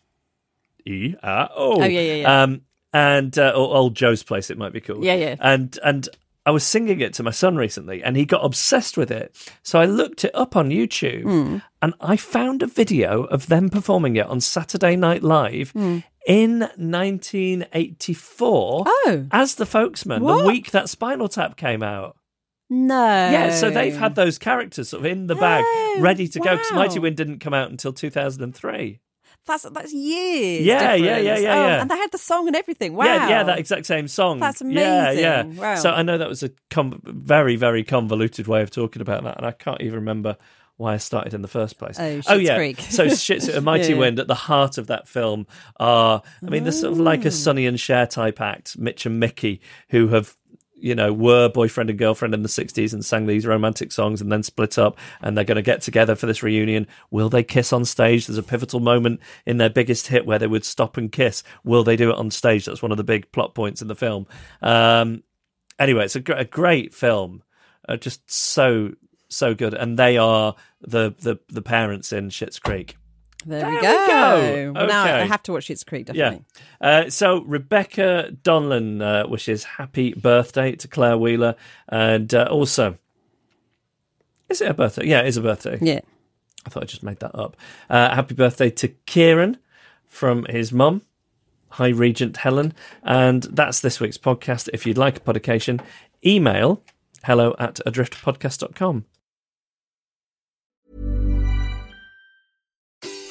[0.85, 1.81] E A O.
[1.81, 2.43] Oh, yeah, yeah, yeah.
[2.43, 2.61] Um,
[2.93, 5.03] and uh, or Old Joe's Place, it might be called.
[5.03, 5.35] Yeah, yeah.
[5.39, 6.09] And and
[6.47, 9.35] I was singing it to my son recently, and he got obsessed with it.
[9.63, 11.57] So I looked it up on YouTube, Hmm.
[11.81, 15.71] and I found a video of them performing it on Saturday Night Live.
[15.71, 15.97] Hmm.
[16.25, 19.25] In 1984, Oh.
[19.31, 20.41] as the Folksmen, What?
[20.41, 22.15] the week that Spinal Tap came out.
[22.69, 22.95] No.
[23.05, 26.57] Yeah, so they've had those characters sort of in the bag, Oh, ready to go.
[26.57, 26.71] Because.
[26.73, 28.99] Mighty Wind didn't come out until 2003.
[29.47, 30.65] That's that's years.
[30.65, 31.81] Yeah, yeah, yeah, yeah, Oh, yeah.
[31.81, 32.95] And they had the song and everything.
[32.95, 33.05] Wow.
[33.05, 34.39] Yeah, yeah, that exact same song.
[34.39, 35.43] That's Yeah, yeah.
[35.43, 35.75] Wow.
[35.75, 39.37] So I know that was a com- very, very convoluted way of talking about that,
[39.37, 40.37] and I can't even remember
[40.75, 41.97] why I started in the first place.
[41.99, 42.55] Oh, oh Schitt's yeah.
[42.55, 42.79] Creek.
[42.81, 43.99] so Shit's A Mighty Yeah.
[43.99, 45.47] Wind at the heart of that film
[45.79, 47.23] are, I mean, there's sort of like Oh.
[47.23, 47.33] a mm.
[47.33, 50.35] Sonny and Cher type act, Mitch and Mickey, who have.
[50.79, 54.31] You know, were boyfriend and girlfriend in the 60s and sang these romantic songs and
[54.31, 56.87] then split up, and they're going to get together for this reunion.
[57.09, 58.27] Will they kiss on stage?
[58.27, 61.43] There's a pivotal moment in their biggest hit where they would stop and kiss.
[61.63, 62.65] Will they do it on stage?
[62.65, 64.27] That's one of the big plot points in the film.
[64.61, 65.23] Um,
[65.79, 67.43] anyway, it's a, gr- a great film,
[67.89, 68.91] uh, just so
[69.29, 72.97] so good, and they are the the the parents in Schitt's Creek.
[73.45, 74.07] There, There we we go.
[74.07, 74.71] go.
[74.75, 76.13] Well, Now I have to watch Schitt's Creek, Yeah.
[76.31, 76.45] definitely.
[76.81, 81.55] Uh, so Rebecca Donlan uh, wishes happy birthday to Claire Wheeler,
[81.87, 82.97] and uh, also,
[84.49, 85.05] is it a birthday?
[85.07, 85.77] Yeah, it is a birthday.
[85.81, 85.99] Yeah.
[86.65, 87.55] I thought I just made that up.
[87.89, 89.57] Uh, happy birthday to Kieran
[90.07, 91.03] from his mum,
[91.69, 92.73] High Regent Helen,
[93.03, 94.67] and that's this week's podcast.
[94.73, 95.79] If you'd like a podication,
[96.25, 96.81] email
[97.23, 99.05] hello at adriftpodcast.com.